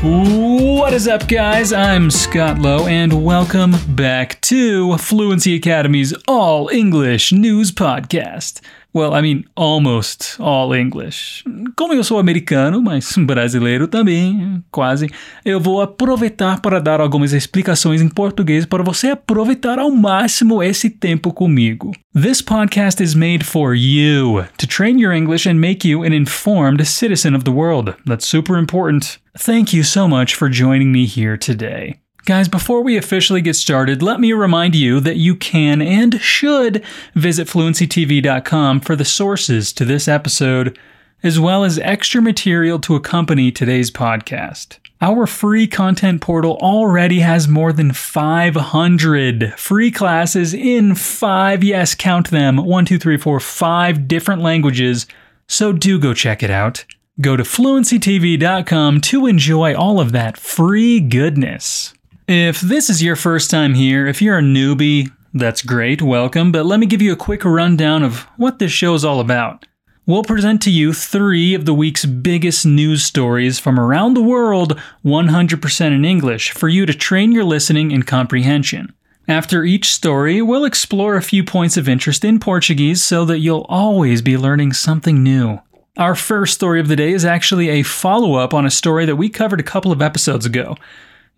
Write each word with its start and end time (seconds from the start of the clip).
What 0.00 0.94
is 0.94 1.08
up, 1.08 1.26
guys? 1.26 1.72
I'm 1.72 2.08
Scott 2.12 2.60
Lowe, 2.60 2.86
and 2.86 3.24
welcome 3.24 3.74
back 3.96 4.40
to 4.42 4.96
Fluency 4.96 5.56
Academy's 5.56 6.14
All 6.28 6.68
English 6.68 7.32
News 7.32 7.72
Podcast. 7.72 8.60
Well, 8.94 9.14
I 9.14 9.20
mean, 9.20 9.44
almost 9.54 10.36
all 10.40 10.74
English. 10.74 11.44
Como 11.76 11.92
eu 11.92 12.02
sou 12.02 12.18
americano, 12.18 12.80
mas 12.80 13.14
brasileiro 13.18 13.86
também, 13.86 14.62
quase, 14.70 15.10
eu 15.44 15.60
vou 15.60 15.82
aproveitar 15.82 16.60
para 16.60 16.80
dar 16.80 17.00
algumas 17.00 17.32
explicações 17.32 18.00
em 18.00 18.08
português 18.08 18.64
para 18.64 18.82
você 18.82 19.10
aproveitar 19.10 19.78
ao 19.78 19.90
máximo 19.90 20.62
esse 20.62 20.88
tempo 20.88 21.32
comigo. 21.32 21.92
This 22.14 22.40
podcast 22.40 23.02
is 23.02 23.14
made 23.14 23.44
for 23.44 23.74
you 23.74 24.44
to 24.56 24.66
train 24.66 24.98
your 24.98 25.12
English 25.12 25.46
and 25.48 25.54
make 25.54 25.86
you 25.86 26.02
an 26.02 26.14
informed 26.14 26.84
citizen 26.86 27.36
of 27.36 27.44
the 27.44 27.52
world. 27.52 27.94
That's 28.06 28.26
super 28.26 28.58
important. 28.58 29.18
Thank 29.36 29.76
you 29.76 29.84
so 29.84 30.08
much 30.08 30.34
for 30.34 30.50
joining 30.50 30.90
me 30.90 31.04
here 31.04 31.36
today. 31.36 32.00
Guys, 32.28 32.46
before 32.46 32.82
we 32.82 32.98
officially 32.98 33.40
get 33.40 33.56
started, 33.56 34.02
let 34.02 34.20
me 34.20 34.34
remind 34.34 34.74
you 34.74 35.00
that 35.00 35.16
you 35.16 35.34
can 35.34 35.80
and 35.80 36.20
should 36.20 36.84
visit 37.14 37.48
fluencytv.com 37.48 38.80
for 38.80 38.94
the 38.94 39.04
sources 39.06 39.72
to 39.72 39.82
this 39.86 40.06
episode, 40.06 40.78
as 41.22 41.40
well 41.40 41.64
as 41.64 41.78
extra 41.78 42.20
material 42.20 42.78
to 42.80 42.94
accompany 42.94 43.50
today's 43.50 43.90
podcast. 43.90 44.76
Our 45.00 45.26
free 45.26 45.66
content 45.66 46.20
portal 46.20 46.58
already 46.60 47.20
has 47.20 47.48
more 47.48 47.72
than 47.72 47.94
500 47.94 49.54
free 49.58 49.90
classes 49.90 50.52
in 50.52 50.96
five, 50.96 51.64
yes, 51.64 51.94
count 51.94 52.28
them, 52.28 52.58
one, 52.58 52.84
two, 52.84 52.98
three, 52.98 53.16
four, 53.16 53.40
five 53.40 54.06
different 54.06 54.42
languages, 54.42 55.06
so 55.46 55.72
do 55.72 55.98
go 55.98 56.12
check 56.12 56.42
it 56.42 56.50
out. 56.50 56.84
Go 57.22 57.38
to 57.38 57.42
fluencytv.com 57.42 59.00
to 59.00 59.26
enjoy 59.26 59.74
all 59.74 59.98
of 59.98 60.12
that 60.12 60.36
free 60.36 61.00
goodness. 61.00 61.94
If 62.28 62.60
this 62.60 62.90
is 62.90 63.02
your 63.02 63.16
first 63.16 63.50
time 63.50 63.72
here, 63.72 64.06
if 64.06 64.20
you're 64.20 64.36
a 64.36 64.42
newbie, 64.42 65.10
that's 65.32 65.62
great, 65.62 66.02
welcome, 66.02 66.52
but 66.52 66.66
let 66.66 66.78
me 66.78 66.84
give 66.84 67.00
you 67.00 67.10
a 67.10 67.16
quick 67.16 67.42
rundown 67.42 68.02
of 68.02 68.24
what 68.36 68.58
this 68.58 68.70
show 68.70 68.92
is 68.92 69.02
all 69.02 69.20
about. 69.20 69.66
We'll 70.04 70.22
present 70.22 70.60
to 70.62 70.70
you 70.70 70.92
three 70.92 71.54
of 71.54 71.64
the 71.64 71.72
week's 71.72 72.04
biggest 72.04 72.66
news 72.66 73.02
stories 73.02 73.58
from 73.58 73.80
around 73.80 74.12
the 74.12 74.22
world, 74.22 74.78
100% 75.06 75.86
in 75.86 76.04
English, 76.04 76.50
for 76.50 76.68
you 76.68 76.84
to 76.84 76.92
train 76.92 77.32
your 77.32 77.44
listening 77.44 77.94
and 77.94 78.06
comprehension. 78.06 78.92
After 79.26 79.64
each 79.64 79.90
story, 79.90 80.42
we'll 80.42 80.66
explore 80.66 81.16
a 81.16 81.22
few 81.22 81.42
points 81.42 81.78
of 81.78 81.88
interest 81.88 82.26
in 82.26 82.40
Portuguese 82.40 83.02
so 83.02 83.24
that 83.24 83.38
you'll 83.38 83.64
always 83.70 84.20
be 84.20 84.36
learning 84.36 84.74
something 84.74 85.22
new. 85.22 85.60
Our 85.96 86.14
first 86.14 86.52
story 86.52 86.78
of 86.78 86.88
the 86.88 86.96
day 86.96 87.12
is 87.12 87.24
actually 87.24 87.70
a 87.70 87.82
follow 87.82 88.34
up 88.34 88.52
on 88.52 88.66
a 88.66 88.70
story 88.70 89.06
that 89.06 89.16
we 89.16 89.30
covered 89.30 89.60
a 89.60 89.64
couple 89.64 89.92
of 89.92 90.02
episodes 90.02 90.44
ago. 90.44 90.76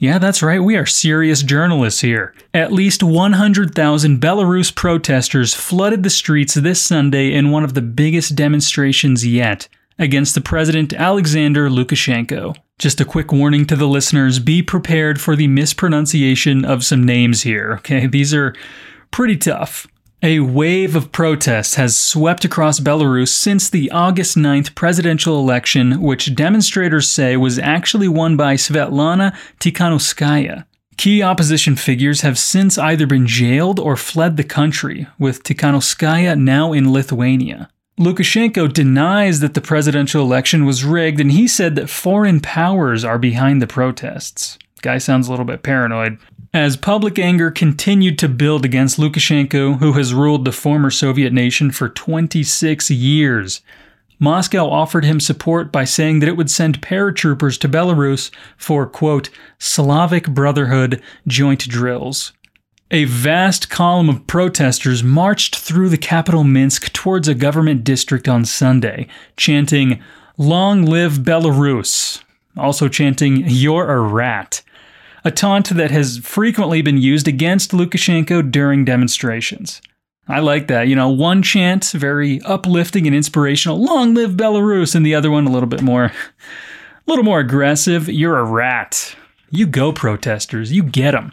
Yeah, 0.01 0.17
that's 0.17 0.43
right, 0.43 0.63
we 0.63 0.77
are 0.77 0.87
serious 0.87 1.43
journalists 1.43 2.01
here. 2.01 2.35
At 2.55 2.73
least 2.73 3.03
100,000 3.03 4.19
Belarus 4.19 4.75
protesters 4.75 5.53
flooded 5.53 6.05
the 6.05 6.09
streets 6.09 6.55
this 6.55 6.81
Sunday 6.81 7.35
in 7.35 7.51
one 7.51 7.65
of 7.65 7.75
the 7.75 7.83
biggest 7.83 8.35
demonstrations 8.35 9.27
yet 9.27 9.69
against 9.99 10.35
the 10.35 10.41
president 10.41 10.95
Alexander 10.95 11.69
Lukashenko. 11.69 12.57
Just 12.79 13.03
a 13.03 13.05
quick 13.05 13.31
warning 13.31 13.67
to 13.67 13.77
the 13.77 13.87
listeners 13.87 14.39
be 14.39 14.63
prepared 14.63 15.21
for 15.21 15.37
the 15.37 15.49
mispronunciation 15.49 16.65
of 16.65 16.83
some 16.83 17.05
names 17.05 17.43
here, 17.43 17.75
okay? 17.75 18.07
These 18.07 18.33
are 18.33 18.55
pretty 19.11 19.37
tough. 19.37 19.87
A 20.23 20.41
wave 20.41 20.97
of 20.97 21.13
protests 21.13 21.77
has 21.77 21.97
swept 21.97 22.45
across 22.45 22.79
Belarus 22.79 23.29
since 23.29 23.71
the 23.71 23.91
August 23.91 24.37
9th 24.37 24.75
presidential 24.75 25.39
election, 25.39 26.03
which 26.03 26.35
demonstrators 26.35 27.09
say 27.09 27.39
was 27.39 27.59
actually 27.59 28.07
won 28.07 28.37
by 28.37 28.57
Svetlana 28.57 29.35
Tikhanovskaya. 29.61 30.67
Key 30.99 31.23
opposition 31.23 31.75
figures 31.75 32.21
have 32.21 32.39
since 32.39 32.77
either 32.77 33.07
been 33.07 33.27
jailed 33.27 33.81
or 33.81 33.97
fled 33.97 34.37
the 34.37 34.45
country, 34.45 35.07
with 35.19 35.43
Tikhanovskaya 35.43 36.39
now 36.39 36.75
in 36.75 36.93
Lithuania. 36.93 37.71
Lukashenko 37.99 38.71
denies 38.71 39.41
that 39.41 39.55
the 39.55 39.63
presidential 39.63 40.23
election 40.23 40.67
was 40.67 40.85
rigged, 40.85 41.21
and 41.21 41.33
he 41.33 41.49
said 41.49 41.77
that 41.77 41.89
foreign 41.89 42.41
powers 42.41 43.05
are 43.05 43.19
behind 43.19 43.63
the 43.63 43.67
protests. 43.67 44.59
Guy 44.83 44.99
sounds 44.99 45.29
a 45.29 45.31
little 45.31 45.45
bit 45.45 45.63
paranoid. 45.63 46.19
As 46.53 46.77
public 46.77 47.19
anger 47.19 47.51
continued 47.51 48.19
to 48.19 48.29
build 48.29 48.65
against 48.65 48.99
Lukashenko, 48.99 49.79
who 49.79 49.93
has 49.93 50.13
ruled 50.13 50.45
the 50.45 50.53
former 50.53 50.91
Soviet 50.91 51.33
nation 51.33 51.71
for 51.71 51.89
26 51.89 52.91
years, 52.91 53.61
Moscow 54.19 54.69
offered 54.69 55.05
him 55.05 55.21
support 55.21 55.71
by 55.71 55.85
saying 55.85 56.19
that 56.19 56.29
it 56.29 56.37
would 56.37 56.51
send 56.51 56.83
paratroopers 56.83 57.59
to 57.61 57.69
Belarus 57.69 58.31
for, 58.57 58.87
quote, 58.87 59.31
Slavic 59.59 60.29
Brotherhood 60.29 61.03
joint 61.27 61.61
drills. 61.69 62.33
A 62.91 63.05
vast 63.05 63.71
column 63.71 64.09
of 64.09 64.27
protesters 64.27 65.05
marched 65.05 65.57
through 65.57 65.89
the 65.89 65.97
capital 65.97 66.43
Minsk 66.43 66.93
towards 66.93 67.29
a 67.29 67.35
government 67.35 67.85
district 67.85 68.29
on 68.29 68.45
Sunday, 68.45 69.07
chanting, 69.37 70.03
Long 70.37 70.85
live 70.85 71.19
Belarus, 71.19 72.23
also 72.57 72.89
chanting, 72.89 73.45
You're 73.47 73.91
a 73.91 74.01
rat 74.01 74.63
a 75.25 75.31
taunt 75.31 75.71
that 75.71 75.91
has 75.91 76.19
frequently 76.19 76.83
been 76.83 76.99
used 76.99 77.29
against 77.29 77.73
Lukashenko 77.73 78.51
during 78.51 78.85
demonstrations. 78.85 79.81
I 80.29 80.39
like 80.39 80.69
that. 80.69 80.87
You 80.87 80.95
know, 80.95 81.09
one 81.09 81.43
chant, 81.43 81.91
very 81.93 82.41
uplifting 82.43 83.07
and 83.07 83.17
inspirational, 83.17 83.83
long 83.83 84.15
live 84.15 84.33
Belarus, 84.33 84.95
and 84.95 85.05
the 85.05 85.15
other 85.15 85.31
one 85.31 85.47
a 85.47 85.51
little 85.51 85.69
bit 85.69 85.83
more, 85.83 86.05
a 86.05 86.13
little 87.07 87.25
more 87.25 87.41
aggressive, 87.41 88.09
you're 88.09 88.39
a 88.39 88.45
rat. 88.45 89.17
You 89.51 89.67
go, 89.67 89.93
protesters, 89.93 90.71
you 90.71 90.85
get 90.85 91.13
them. 91.13 91.33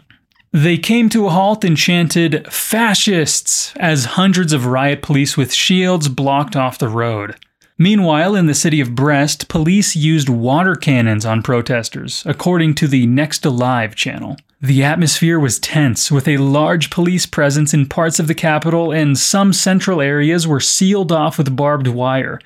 They 0.52 0.78
came 0.78 1.08
to 1.10 1.26
a 1.26 1.30
halt 1.30 1.62
and 1.62 1.76
chanted, 1.76 2.50
fascists, 2.52 3.72
as 3.76 4.04
hundreds 4.06 4.52
of 4.52 4.66
riot 4.66 5.02
police 5.02 5.36
with 5.36 5.52
shields 5.52 6.08
blocked 6.08 6.56
off 6.56 6.78
the 6.78 6.88
road. 6.88 7.36
Meanwhile, 7.80 8.34
in 8.34 8.46
the 8.46 8.54
city 8.54 8.80
of 8.80 8.96
Brest, 8.96 9.46
police 9.46 9.94
used 9.94 10.28
water 10.28 10.74
cannons 10.74 11.24
on 11.24 11.42
protesters, 11.42 12.24
according 12.26 12.74
to 12.74 12.88
the 12.88 13.06
Nexta 13.06 13.56
Live 13.56 13.94
channel. 13.94 14.36
The 14.60 14.82
atmosphere 14.82 15.38
was 15.38 15.60
tense, 15.60 16.10
with 16.10 16.26
a 16.26 16.38
large 16.38 16.90
police 16.90 17.24
presence 17.24 17.72
in 17.72 17.86
parts 17.86 18.18
of 18.18 18.26
the 18.26 18.34
capital, 18.34 18.90
and 18.90 19.16
some 19.16 19.52
central 19.52 20.00
areas 20.00 20.44
were 20.44 20.58
sealed 20.58 21.12
off 21.12 21.38
with 21.38 21.54
barbed 21.54 21.86
wire, 21.86 22.40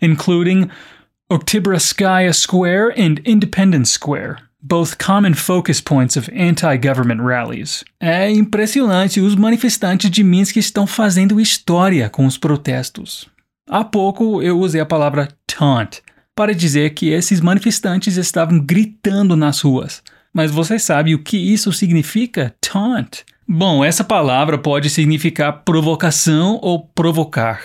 including 0.00 0.68
Oktyabrskaya 1.30 2.34
Square 2.34 2.98
and 2.98 3.20
Independence 3.20 3.92
Square, 3.92 4.38
both 4.60 4.98
common 4.98 5.34
focus 5.34 5.80
points 5.80 6.16
of 6.16 6.28
anti-government 6.30 7.20
rallies. 7.20 7.84
É 8.00 8.28
impressionante, 8.28 9.20
os 9.20 9.36
manifestantes 9.36 10.10
de 10.10 10.24
Minsk 10.24 10.56
estão 10.56 10.88
fazendo 10.88 11.40
história 11.40 12.10
com 12.10 12.26
os 12.26 12.36
protestos. 12.36 13.30
Há 13.68 13.84
pouco 13.84 14.42
eu 14.42 14.58
usei 14.58 14.80
a 14.80 14.86
palavra 14.86 15.28
taunt 15.46 16.00
para 16.34 16.54
dizer 16.54 16.94
que 16.94 17.10
esses 17.10 17.40
manifestantes 17.40 18.16
estavam 18.16 18.58
gritando 18.58 19.36
nas 19.36 19.60
ruas. 19.60 20.02
Mas 20.32 20.50
você 20.50 20.78
sabe 20.78 21.14
o 21.14 21.22
que 21.22 21.36
isso 21.36 21.72
significa? 21.72 22.54
Taunt. 22.60 23.22
Bom, 23.46 23.84
essa 23.84 24.02
palavra 24.02 24.56
pode 24.56 24.88
significar 24.88 25.62
provocação 25.64 26.58
ou 26.62 26.80
provocar. 26.80 27.60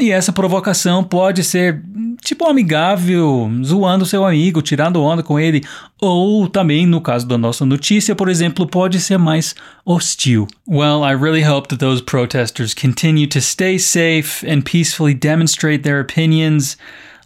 E 0.00 0.10
essa 0.10 0.32
provocação 0.32 1.04
pode 1.04 1.44
ser 1.44 1.82
tipo 2.24 2.46
amigável, 2.46 3.50
zoando 3.62 4.06
seu 4.06 4.24
amigo, 4.24 4.62
tirando 4.62 5.02
onda 5.02 5.22
com 5.22 5.38
ele, 5.38 5.62
ou 6.00 6.48
também, 6.48 6.86
no 6.86 7.02
caso 7.02 7.26
da 7.26 7.36
nossa 7.36 7.66
notícia, 7.66 8.14
por 8.16 8.30
exemplo, 8.30 8.66
pode 8.66 8.98
ser 8.98 9.18
mais 9.18 9.54
hostil. 9.84 10.48
Well, 10.66 11.04
I 11.04 11.12
really 11.12 11.42
hope 11.42 11.68
that 11.68 11.80
those 11.80 12.02
protesters 12.02 12.72
continue 12.72 13.26
to 13.26 13.42
stay 13.42 13.78
safe 13.78 14.42
and 14.46 14.62
peacefully 14.62 15.12
demonstrate 15.12 15.82
their 15.82 16.00
opinions. 16.00 16.78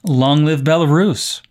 Long 0.05 0.45
live 0.45 0.63
Belarus. 0.65 1.43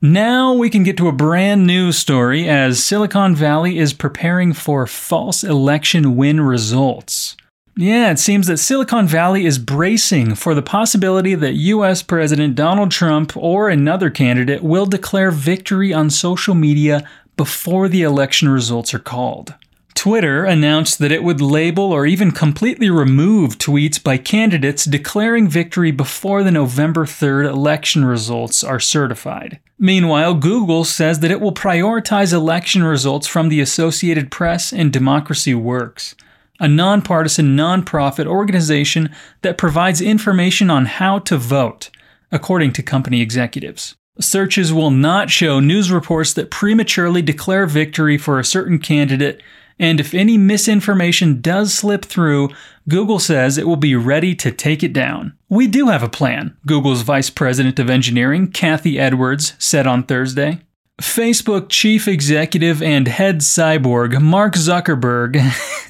Now 0.00 0.54
we 0.54 0.70
can 0.70 0.84
get 0.84 0.96
to 0.98 1.08
a 1.08 1.12
brand 1.12 1.66
new 1.66 1.90
story 1.90 2.48
as 2.48 2.82
Silicon 2.82 3.34
Valley 3.34 3.78
is 3.78 3.92
preparing 3.92 4.52
for 4.52 4.86
false 4.86 5.42
election 5.42 6.16
win 6.16 6.40
results. 6.40 7.36
Yeah, 7.82 8.12
it 8.12 8.20
seems 8.20 8.46
that 8.46 8.58
Silicon 8.58 9.08
Valley 9.08 9.44
is 9.44 9.58
bracing 9.58 10.36
for 10.36 10.54
the 10.54 10.62
possibility 10.62 11.34
that 11.34 11.54
US 11.54 12.00
President 12.00 12.54
Donald 12.54 12.92
Trump 12.92 13.36
or 13.36 13.68
another 13.68 14.08
candidate 14.08 14.62
will 14.62 14.86
declare 14.86 15.32
victory 15.32 15.92
on 15.92 16.08
social 16.08 16.54
media 16.54 17.04
before 17.36 17.88
the 17.88 18.02
election 18.02 18.48
results 18.48 18.94
are 18.94 19.00
called. 19.00 19.54
Twitter 19.94 20.44
announced 20.44 21.00
that 21.00 21.10
it 21.10 21.24
would 21.24 21.40
label 21.40 21.90
or 21.90 22.06
even 22.06 22.30
completely 22.30 22.88
remove 22.88 23.58
tweets 23.58 24.00
by 24.00 24.16
candidates 24.16 24.84
declaring 24.84 25.48
victory 25.48 25.90
before 25.90 26.44
the 26.44 26.52
November 26.52 27.04
3rd 27.04 27.50
election 27.50 28.04
results 28.04 28.62
are 28.62 28.78
certified. 28.78 29.58
Meanwhile, 29.76 30.34
Google 30.34 30.84
says 30.84 31.18
that 31.18 31.32
it 31.32 31.40
will 31.40 31.52
prioritize 31.52 32.32
election 32.32 32.84
results 32.84 33.26
from 33.26 33.48
the 33.48 33.60
Associated 33.60 34.30
Press 34.30 34.72
and 34.72 34.92
Democracy 34.92 35.52
Works 35.52 36.14
a 36.60 36.68
nonpartisan 36.68 37.56
nonprofit 37.56 38.26
organization 38.26 39.10
that 39.42 39.58
provides 39.58 40.00
information 40.00 40.70
on 40.70 40.86
how 40.86 41.18
to 41.20 41.36
vote, 41.36 41.90
according 42.30 42.72
to 42.72 42.82
company 42.82 43.20
executives. 43.20 43.94
Searches 44.20 44.72
will 44.72 44.90
not 44.90 45.30
show 45.30 45.58
news 45.58 45.90
reports 45.90 46.34
that 46.34 46.50
prematurely 46.50 47.22
declare 47.22 47.66
victory 47.66 48.18
for 48.18 48.38
a 48.38 48.44
certain 48.44 48.78
candidate, 48.78 49.42
and 49.78 49.98
if 49.98 50.12
any 50.12 50.36
misinformation 50.36 51.40
does 51.40 51.72
slip 51.72 52.04
through, 52.04 52.50
Google 52.88 53.18
says 53.18 53.56
it 53.56 53.66
will 53.66 53.76
be 53.76 53.96
ready 53.96 54.34
to 54.36 54.52
take 54.52 54.82
it 54.82 54.92
down. 54.92 55.36
We 55.48 55.66
do 55.66 55.88
have 55.88 56.02
a 56.02 56.08
plan, 56.08 56.56
Google's 56.66 57.02
Vice 57.02 57.30
President 57.30 57.78
of 57.78 57.88
Engineering, 57.88 58.50
Cathy 58.50 58.98
Edwards, 58.98 59.54
said 59.58 59.86
on 59.86 60.02
Thursday. 60.02 60.60
Facebook 61.00 61.68
chief 61.68 62.06
executive 62.06 62.82
and 62.82 63.08
head 63.08 63.38
cyborg 63.38 64.20
Mark 64.20 64.54
Zuckerberg. 64.54 65.36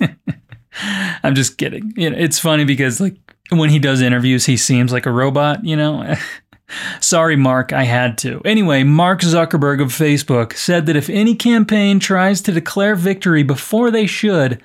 I'm 1.23 1.35
just 1.35 1.59
kidding. 1.59 1.93
It's 1.97 2.39
funny 2.39 2.65
because 2.65 3.01
like 3.01 3.17
when 3.51 3.71
he 3.71 3.79
does 3.79 4.01
interviews, 4.01 4.47
he 4.47 4.57
seems 4.57 4.93
like 4.93 5.07
a 5.07 5.13
robot, 5.13 5.65
you 5.65 5.77
know? 5.77 6.15
Sorry, 7.01 7.37
Mark, 7.37 7.73
I 7.73 7.85
had 7.85 8.17
to. 8.19 8.41
Anyway, 8.45 8.83
Mark 8.83 9.21
Zuckerberg 9.21 9.83
of 9.83 9.89
Facebook 9.89 10.55
said 10.55 10.87
that 10.87 10.97
if 10.97 11.11
any 11.11 11.35
campaign 11.35 12.01
tries 12.01 12.41
to 12.43 12.53
declare 12.53 12.95
victory 12.95 13.43
before 13.43 13.91
they 13.91 14.07
should, 14.07 14.63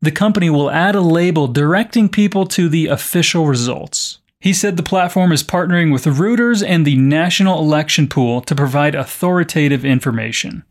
the 0.00 0.10
company 0.10 0.48
will 0.48 0.70
add 0.70 0.94
a 0.94 1.02
label 1.02 1.46
directing 1.46 2.08
people 2.08 2.46
to 2.46 2.68
the 2.68 2.86
official 2.86 3.46
results. 3.46 4.18
He 4.40 4.54
said 4.54 4.78
the 4.78 4.82
platform 4.82 5.32
is 5.32 5.44
partnering 5.44 5.92
with 5.92 6.06
Reuters 6.06 6.66
and 6.66 6.86
the 6.86 6.96
National 6.96 7.58
Election 7.58 8.08
Pool 8.08 8.40
to 8.42 8.54
provide 8.54 8.94
authoritative 8.94 9.84
information. 9.84 10.64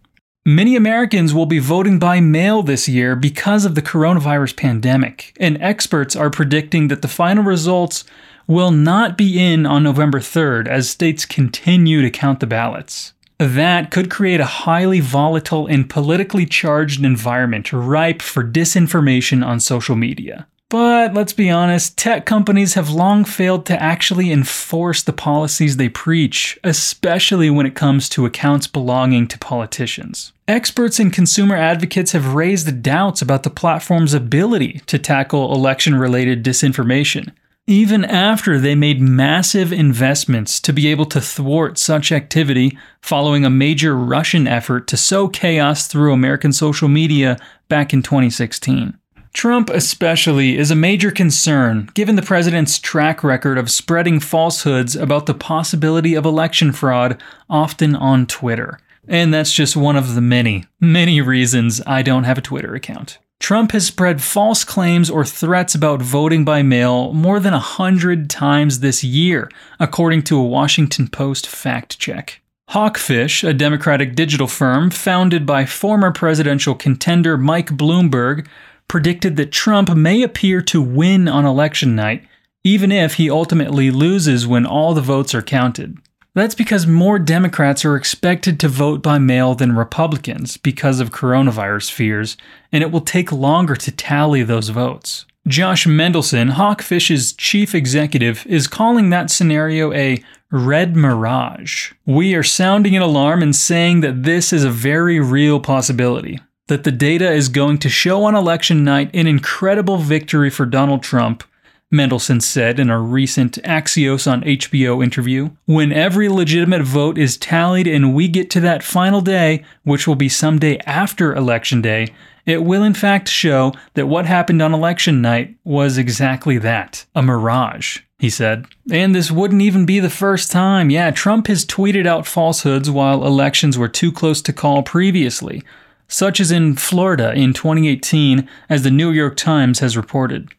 Many 0.50 0.76
Americans 0.76 1.32
will 1.32 1.46
be 1.46 1.60
voting 1.60 2.00
by 2.00 2.22
mail 2.22 2.64
this 2.64 2.90
year 2.90 3.16
because 3.16 3.66
of 3.66 3.76
the 3.76 3.84
coronavirus 3.84 4.56
pandemic, 4.56 5.32
and 5.40 5.62
experts 5.62 6.16
are 6.16 6.32
predicting 6.32 6.88
that 6.88 7.04
the 7.04 7.08
final 7.08 7.44
results 7.44 8.04
will 8.48 8.72
not 8.72 9.16
be 9.16 9.40
in 9.40 9.68
on 9.68 9.84
November 9.84 10.20
3rd 10.20 10.68
as 10.68 10.90
states 10.90 11.24
continue 11.24 12.02
to 12.02 12.10
count 12.10 12.40
the 12.40 12.48
ballots. 12.48 13.14
That 13.38 13.92
could 13.92 14.10
create 14.10 14.40
a 14.40 14.64
highly 14.66 15.02
volatile 15.02 15.68
and 15.68 15.88
politically 15.88 16.48
charged 16.48 17.06
environment 17.06 17.72
ripe 17.72 18.24
for 18.24 18.44
disinformation 18.44 19.46
on 19.46 19.60
social 19.60 19.96
media. 19.96 20.48
But 20.70 21.16
let's 21.16 21.34
be 21.34 21.50
honest, 21.50 21.98
tech 21.98 22.28
companies 22.28 22.76
have 22.76 22.92
long 22.92 23.26
failed 23.26 23.66
to 23.66 23.82
actually 23.82 24.32
enforce 24.32 25.02
the 25.02 25.14
policies 25.14 25.78
they 25.78 25.90
preach, 25.90 26.60
especially 26.64 27.50
when 27.50 27.66
it 27.66 27.74
comes 27.74 28.08
to 28.10 28.28
accounts 28.28 28.68
belonging 28.68 29.28
to 29.30 29.40
politicians. 29.40 30.32
Experts 30.48 31.00
and 31.00 31.12
consumer 31.12 31.56
advocates 31.56 32.12
have 32.12 32.36
raised 32.36 32.84
doubts 32.84 33.20
about 33.20 33.42
the 33.42 33.50
platform's 33.50 34.14
ability 34.14 34.82
to 34.86 35.00
tackle 35.00 35.56
election 35.56 35.96
related 35.96 36.46
disinformation, 36.46 37.32
even 37.66 38.06
after 38.06 38.60
they 38.60 38.76
made 38.76 39.02
massive 39.02 39.74
investments 39.74 40.60
to 40.60 40.72
be 40.72 40.88
able 40.88 41.06
to 41.08 41.20
thwart 41.20 41.80
such 41.80 42.12
activity 42.12 42.78
following 43.02 43.44
a 43.44 43.50
major 43.50 43.98
Russian 43.98 44.48
effort 44.48 44.86
to 44.88 44.98
sow 44.98 45.28
chaos 45.28 45.88
through 45.88 46.14
American 46.14 46.54
social 46.54 46.90
media 46.90 47.40
back 47.70 47.92
in 47.92 48.04
2016. 48.04 48.99
Trump, 49.34 49.70
especially, 49.70 50.58
is 50.58 50.72
a 50.72 50.76
major 50.76 51.12
concern 51.12 51.90
given 51.94 52.16
the 52.16 52.22
president's 52.22 52.80
track 52.80 53.24
record 53.24 53.58
of 53.58 53.70
spreading 53.70 54.20
falsehoods 54.20 54.96
about 54.96 55.26
the 55.26 55.34
possibility 55.34 56.16
of 56.16 56.26
election 56.26 56.72
fraud, 56.72 57.22
often 57.50 57.96
on 57.96 58.26
Twitter. 58.26 58.80
And 59.08 59.34
that's 59.34 59.54
just 59.54 59.76
one 59.76 59.96
of 59.96 60.16
the 60.16 60.22
many, 60.22 60.66
many 60.80 61.22
reasons 61.22 61.82
I 61.88 62.02
don't 62.02 62.26
have 62.26 62.38
a 62.38 62.42
Twitter 62.42 62.76
account. 62.76 63.18
Trump 63.40 63.72
has 63.72 63.88
spread 63.88 64.22
false 64.22 64.64
claims 64.64 65.10
or 65.10 65.24
threats 65.24 65.74
about 65.74 66.02
voting 66.02 66.44
by 66.44 66.62
mail 66.62 67.14
more 67.14 67.40
than 67.40 67.54
a 67.54 67.60
hundred 67.60 68.30
times 68.30 68.82
this 68.82 69.04
year, 69.04 69.50
according 69.80 70.24
to 70.24 70.38
a 70.38 70.46
Washington 70.46 71.08
Post 71.08 71.48
fact 71.48 71.98
check. 71.98 72.42
Hawkfish, 72.72 73.48
a 73.48 73.54
Democratic 73.54 74.14
digital 74.14 74.48
firm 74.48 74.92
founded 74.92 75.46
by 75.46 75.66
former 75.66 76.12
presidential 76.12 76.76
contender 76.76 77.36
Mike 77.36 77.70
Bloomberg, 77.70 78.46
predicted 78.90 79.38
that 79.38 79.54
Trump 79.54 79.96
may 79.96 80.22
appear 80.22 80.62
to 80.64 80.82
win 80.82 81.30
on 81.30 81.46
election 81.46 81.96
night, 81.96 82.28
even 82.66 82.92
if 82.92 83.14
he 83.14 83.30
ultimately 83.30 83.90
loses 83.90 84.46
when 84.46 84.66
all 84.66 84.94
the 84.94 85.02
votes 85.02 85.34
are 85.34 85.42
counted. 85.42 85.98
That's 86.36 86.56
because 86.56 86.86
more 86.86 87.18
Democrats 87.18 87.86
are 87.86 87.96
expected 87.96 88.60
to 88.60 88.68
vote 88.68 89.02
by 89.02 89.18
mail 89.18 89.56
than 89.56 89.76
Republicans 89.76 90.58
because 90.58 91.00
of 91.00 91.12
coronavirus 91.12 91.92
fears, 91.92 92.36
and 92.72 92.84
it 92.84 92.92
will 92.92 93.02
take 93.02 93.32
longer 93.32 93.76
to 93.78 93.92
tally 93.92 94.44
those 94.44 94.70
votes. 94.70 95.26
Josh 95.48 95.88
Mendelsohn, 95.88 96.50
Hawkfish's 96.50 97.34
chief 97.34 97.74
executive, 97.74 98.46
is 98.46 98.68
calling 98.68 99.10
that 99.10 99.32
scenario 99.32 99.92
a 99.94 100.24
red 100.52 100.96
mirage. 100.96 101.94
We 102.06 102.36
are 102.36 102.44
sounding 102.44 102.96
an 102.96 103.02
alarm 103.02 103.42
and 103.42 103.56
saying 103.56 104.02
that 104.02 104.24
this 104.24 104.52
is 104.52 104.64
a 104.64 104.70
very 104.70 105.20
real 105.20 105.60
possibility 105.60 106.40
that 106.70 106.84
the 106.84 106.92
data 106.92 107.30
is 107.32 107.50
going 107.50 107.80
to 107.80 107.90
show 107.90 108.24
on 108.24 108.36
election 108.36 108.84
night 108.84 109.10
an 109.14 109.28
incredible 109.28 109.98
victory 109.98 110.50
for 110.50 110.66
Donald 110.66 111.04
Trump, 111.04 111.44
Mendelsohn 111.92 112.40
said 112.40 112.80
in 112.80 112.92
a 112.92 113.00
recent 113.00 113.54
Axios 113.64 114.32
on 114.32 114.44
HBO 114.44 115.04
interview. 115.04 115.50
When 115.66 115.92
every 115.92 116.30
legitimate 116.30 116.84
vote 116.84 117.18
is 117.18 117.38
tallied 117.38 117.88
and 117.88 118.14
we 118.14 118.28
get 118.28 118.52
to 118.52 118.60
that 118.60 118.84
final 118.84 119.22
day, 119.22 119.66
which 119.84 120.08
will 120.08 120.16
be 120.16 120.30
someday 120.30 120.78
after 120.86 121.34
Election 121.34 121.82
Day, 121.82 122.14
it 122.46 122.64
will 122.64 122.84
in 122.84 122.94
fact 122.94 123.28
show 123.28 123.74
that 123.96 124.08
what 124.08 124.28
happened 124.28 124.62
on 124.62 124.74
election 124.74 125.22
night 125.22 125.56
was 125.64 125.98
exactly 125.98 126.60
that 126.60 127.06
a 127.16 127.24
mirage, 127.24 128.02
he 128.20 128.30
said. 128.30 128.68
And 128.92 129.16
this 129.16 129.32
wouldn't 129.32 129.64
even 129.64 129.88
be 129.88 130.00
the 130.00 130.10
first 130.10 130.52
time. 130.52 130.92
Yeah, 130.92 131.10
Trump 131.10 131.48
has 131.48 131.66
tweeted 131.66 132.06
out 132.06 132.28
falsehoods 132.28 132.92
while 132.92 133.26
elections 133.26 133.76
were 133.76 133.88
too 133.88 134.12
close 134.12 134.44
to 134.44 134.54
call 134.54 134.84
previously 134.84 135.64
such 136.10 136.42
as 136.42 136.52
in 136.52 136.76
Florida 136.76 137.32
in 137.34 137.54
2018, 137.54 138.50
as 138.68 138.84
the 138.84 138.92
New 138.92 139.12
York 139.12 139.38
Times 139.38 139.80
has 139.80 139.96
reported. 139.96 140.50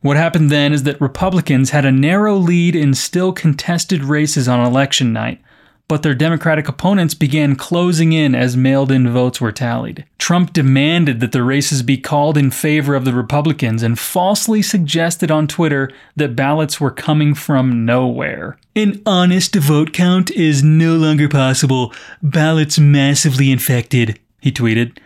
What 0.00 0.16
happened 0.16 0.50
then 0.50 0.72
is 0.72 0.84
that 0.84 1.00
Republicans 1.00 1.70
had 1.70 1.84
a 1.84 1.90
narrow 1.90 2.36
lead 2.36 2.76
in 2.76 2.94
still 2.94 3.32
contested 3.32 4.04
races 4.04 4.46
on 4.46 4.64
election 4.64 5.12
night, 5.12 5.40
but 5.88 6.02
their 6.02 6.14
Democratic 6.14 6.68
opponents 6.68 7.14
began 7.14 7.56
closing 7.56 8.12
in 8.12 8.34
as 8.34 8.56
mailed 8.56 8.92
in 8.92 9.10
votes 9.10 9.40
were 9.40 9.50
tallied. 9.50 10.04
Trump 10.18 10.52
demanded 10.52 11.18
that 11.20 11.32
the 11.32 11.42
races 11.42 11.82
be 11.82 11.96
called 11.96 12.36
in 12.36 12.50
favor 12.50 12.94
of 12.94 13.06
the 13.06 13.14
Republicans 13.14 13.82
and 13.82 13.98
falsely 13.98 14.60
suggested 14.60 15.30
on 15.30 15.48
Twitter 15.48 15.90
that 16.14 16.36
ballots 16.36 16.80
were 16.80 16.90
coming 16.90 17.34
from 17.34 17.86
nowhere. 17.86 18.58
An 18.76 19.02
honest 19.06 19.56
vote 19.56 19.92
count 19.94 20.30
is 20.30 20.62
no 20.62 20.94
longer 20.96 21.28
possible, 21.28 21.92
ballots 22.22 22.78
massively 22.78 23.50
infected 23.50 24.20
he 24.40 24.52
tweeted. 24.52 24.98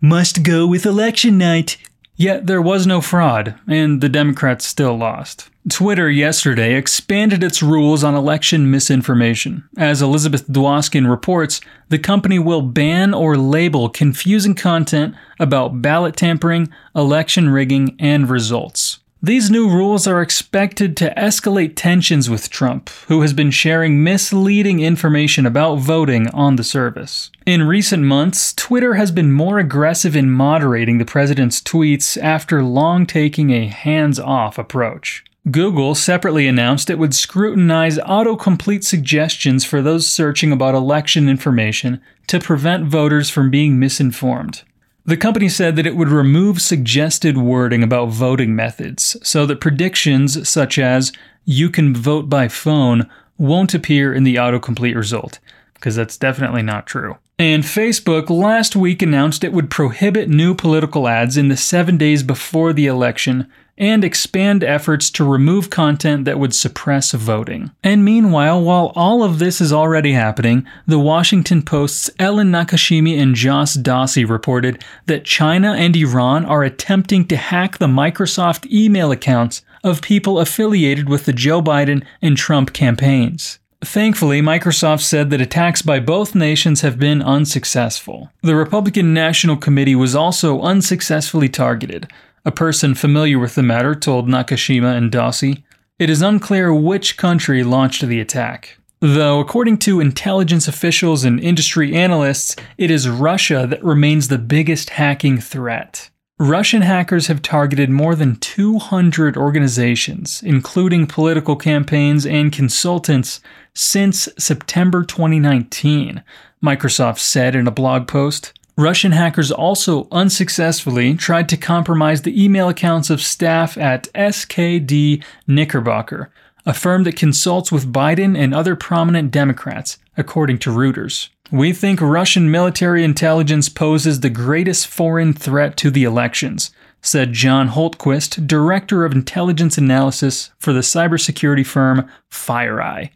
Must 0.00 0.42
go 0.42 0.66
with 0.66 0.86
election 0.86 1.38
night. 1.38 1.76
Yet 2.16 2.46
there 2.46 2.62
was 2.62 2.86
no 2.86 3.00
fraud, 3.00 3.54
and 3.68 4.00
the 4.00 4.08
Democrats 4.08 4.66
still 4.66 4.96
lost. 4.96 5.50
Twitter 5.68 6.10
yesterday 6.10 6.74
expanded 6.74 7.44
its 7.44 7.62
rules 7.62 8.02
on 8.02 8.14
election 8.14 8.70
misinformation. 8.70 9.68
As 9.76 10.02
Elizabeth 10.02 10.46
Dwoskin 10.48 11.08
reports, 11.08 11.60
the 11.90 11.98
company 11.98 12.38
will 12.38 12.62
ban 12.62 13.14
or 13.14 13.36
label 13.36 13.88
confusing 13.88 14.54
content 14.54 15.14
about 15.38 15.82
ballot 15.82 16.16
tampering, 16.16 16.72
election 16.96 17.50
rigging, 17.50 17.96
and 17.98 18.28
results. 18.28 18.98
These 19.20 19.50
new 19.50 19.68
rules 19.68 20.06
are 20.06 20.22
expected 20.22 20.96
to 20.98 21.12
escalate 21.16 21.72
tensions 21.74 22.30
with 22.30 22.50
Trump, 22.50 22.88
who 23.08 23.22
has 23.22 23.32
been 23.32 23.50
sharing 23.50 24.04
misleading 24.04 24.78
information 24.78 25.44
about 25.44 25.80
voting 25.80 26.28
on 26.28 26.54
the 26.54 26.62
service. 26.62 27.32
In 27.44 27.66
recent 27.66 28.04
months, 28.04 28.52
Twitter 28.52 28.94
has 28.94 29.10
been 29.10 29.32
more 29.32 29.58
aggressive 29.58 30.14
in 30.14 30.30
moderating 30.30 30.98
the 30.98 31.04
president's 31.04 31.60
tweets 31.60 32.16
after 32.16 32.62
long 32.62 33.06
taking 33.06 33.50
a 33.50 33.66
hands 33.66 34.20
off 34.20 34.56
approach. 34.56 35.24
Google 35.50 35.96
separately 35.96 36.46
announced 36.46 36.88
it 36.88 36.98
would 36.98 37.14
scrutinize 37.14 37.98
autocomplete 37.98 38.84
suggestions 38.84 39.64
for 39.64 39.82
those 39.82 40.08
searching 40.08 40.52
about 40.52 40.76
election 40.76 41.28
information 41.28 42.00
to 42.28 42.38
prevent 42.38 42.84
voters 42.86 43.30
from 43.30 43.50
being 43.50 43.80
misinformed. 43.80 44.62
The 45.08 45.16
company 45.16 45.48
said 45.48 45.76
that 45.76 45.86
it 45.86 45.96
would 45.96 46.10
remove 46.10 46.60
suggested 46.60 47.38
wording 47.38 47.82
about 47.82 48.10
voting 48.10 48.54
methods 48.54 49.16
so 49.22 49.46
that 49.46 49.58
predictions 49.58 50.46
such 50.46 50.78
as 50.78 51.14
you 51.46 51.70
can 51.70 51.94
vote 51.94 52.28
by 52.28 52.48
phone 52.48 53.08
won't 53.38 53.72
appear 53.72 54.12
in 54.12 54.24
the 54.24 54.34
autocomplete 54.34 54.94
result, 54.94 55.38
because 55.72 55.96
that's 55.96 56.18
definitely 56.18 56.60
not 56.60 56.86
true. 56.86 57.16
And 57.38 57.62
Facebook 57.62 58.28
last 58.28 58.76
week 58.76 59.00
announced 59.00 59.44
it 59.44 59.54
would 59.54 59.70
prohibit 59.70 60.28
new 60.28 60.54
political 60.54 61.08
ads 61.08 61.38
in 61.38 61.48
the 61.48 61.56
seven 61.56 61.96
days 61.96 62.22
before 62.22 62.74
the 62.74 62.84
election 62.84 63.50
and 63.78 64.04
expand 64.04 64.62
efforts 64.62 65.10
to 65.12 65.24
remove 65.24 65.70
content 65.70 66.24
that 66.26 66.38
would 66.38 66.54
suppress 66.54 67.12
voting. 67.12 67.70
And 67.82 68.04
meanwhile, 68.04 68.62
while 68.62 68.92
all 68.94 69.22
of 69.22 69.38
this 69.38 69.60
is 69.60 69.72
already 69.72 70.12
happening, 70.12 70.66
the 70.86 70.98
Washington 70.98 71.62
Post's 71.62 72.10
Ellen 72.18 72.50
Nakashima 72.50 73.18
and 73.18 73.34
Josh 73.34 73.74
Dawsey 73.74 74.28
reported 74.28 74.84
that 75.06 75.24
China 75.24 75.72
and 75.72 75.96
Iran 75.96 76.44
are 76.44 76.64
attempting 76.64 77.26
to 77.28 77.36
hack 77.36 77.78
the 77.78 77.86
Microsoft 77.86 78.70
email 78.70 79.10
accounts 79.10 79.62
of 79.84 80.02
people 80.02 80.40
affiliated 80.40 81.08
with 81.08 81.24
the 81.24 81.32
Joe 81.32 81.62
Biden 81.62 82.04
and 82.20 82.36
Trump 82.36 82.72
campaigns. 82.72 83.58
Thankfully, 83.80 84.42
Microsoft 84.42 85.02
said 85.02 85.30
that 85.30 85.40
attacks 85.40 85.82
by 85.82 86.00
both 86.00 86.34
nations 86.34 86.80
have 86.80 86.98
been 86.98 87.22
unsuccessful. 87.22 88.32
The 88.42 88.56
Republican 88.56 89.14
National 89.14 89.56
Committee 89.56 89.94
was 89.94 90.16
also 90.16 90.60
unsuccessfully 90.60 91.48
targeted. 91.48 92.10
A 92.48 92.50
person 92.50 92.94
familiar 92.94 93.38
with 93.38 93.56
the 93.56 93.62
matter 93.62 93.94
told 93.94 94.26
Nakashima 94.26 94.96
and 94.96 95.12
Dawsey. 95.12 95.64
It 95.98 96.08
is 96.08 96.22
unclear 96.22 96.72
which 96.72 97.18
country 97.18 97.62
launched 97.62 98.00
the 98.00 98.20
attack. 98.20 98.78
Though, 99.00 99.38
according 99.38 99.80
to 99.80 100.00
intelligence 100.00 100.66
officials 100.66 101.24
and 101.24 101.38
industry 101.38 101.94
analysts, 101.94 102.56
it 102.78 102.90
is 102.90 103.06
Russia 103.06 103.66
that 103.68 103.84
remains 103.84 104.28
the 104.28 104.38
biggest 104.38 104.88
hacking 104.88 105.42
threat. 105.42 106.08
Russian 106.38 106.80
hackers 106.80 107.26
have 107.26 107.42
targeted 107.42 107.90
more 107.90 108.14
than 108.14 108.36
200 108.36 109.36
organizations, 109.36 110.42
including 110.42 111.06
political 111.06 111.54
campaigns 111.54 112.24
and 112.24 112.50
consultants, 112.50 113.42
since 113.74 114.26
September 114.38 115.04
2019, 115.04 116.22
Microsoft 116.64 117.18
said 117.18 117.54
in 117.54 117.66
a 117.66 117.70
blog 117.70 118.08
post. 118.08 118.57
Russian 118.78 119.10
hackers 119.10 119.50
also 119.50 120.06
unsuccessfully 120.12 121.16
tried 121.16 121.48
to 121.48 121.56
compromise 121.56 122.22
the 122.22 122.44
email 122.44 122.68
accounts 122.68 123.10
of 123.10 123.20
staff 123.20 123.76
at 123.76 124.04
SKD 124.14 125.24
Knickerbocker, 125.48 126.30
a 126.64 126.72
firm 126.72 127.02
that 127.02 127.16
consults 127.16 127.72
with 127.72 127.92
Biden 127.92 128.38
and 128.38 128.54
other 128.54 128.76
prominent 128.76 129.32
Democrats, 129.32 129.98
according 130.16 130.58
to 130.58 130.70
Reuters. 130.70 131.28
We 131.50 131.72
think 131.72 132.00
Russian 132.00 132.52
military 132.52 133.02
intelligence 133.02 133.68
poses 133.68 134.20
the 134.20 134.30
greatest 134.30 134.86
foreign 134.86 135.32
threat 135.32 135.76
to 135.78 135.90
the 135.90 136.04
elections, 136.04 136.70
said 137.02 137.32
John 137.32 137.70
Hultquist, 137.70 138.46
Director 138.46 139.04
of 139.04 139.12
Intelligence 139.12 139.76
Analysis 139.76 140.50
for 140.60 140.72
the 140.72 140.82
cybersecurity 140.82 141.66
firm 141.66 142.08
FireEye. 142.30 143.10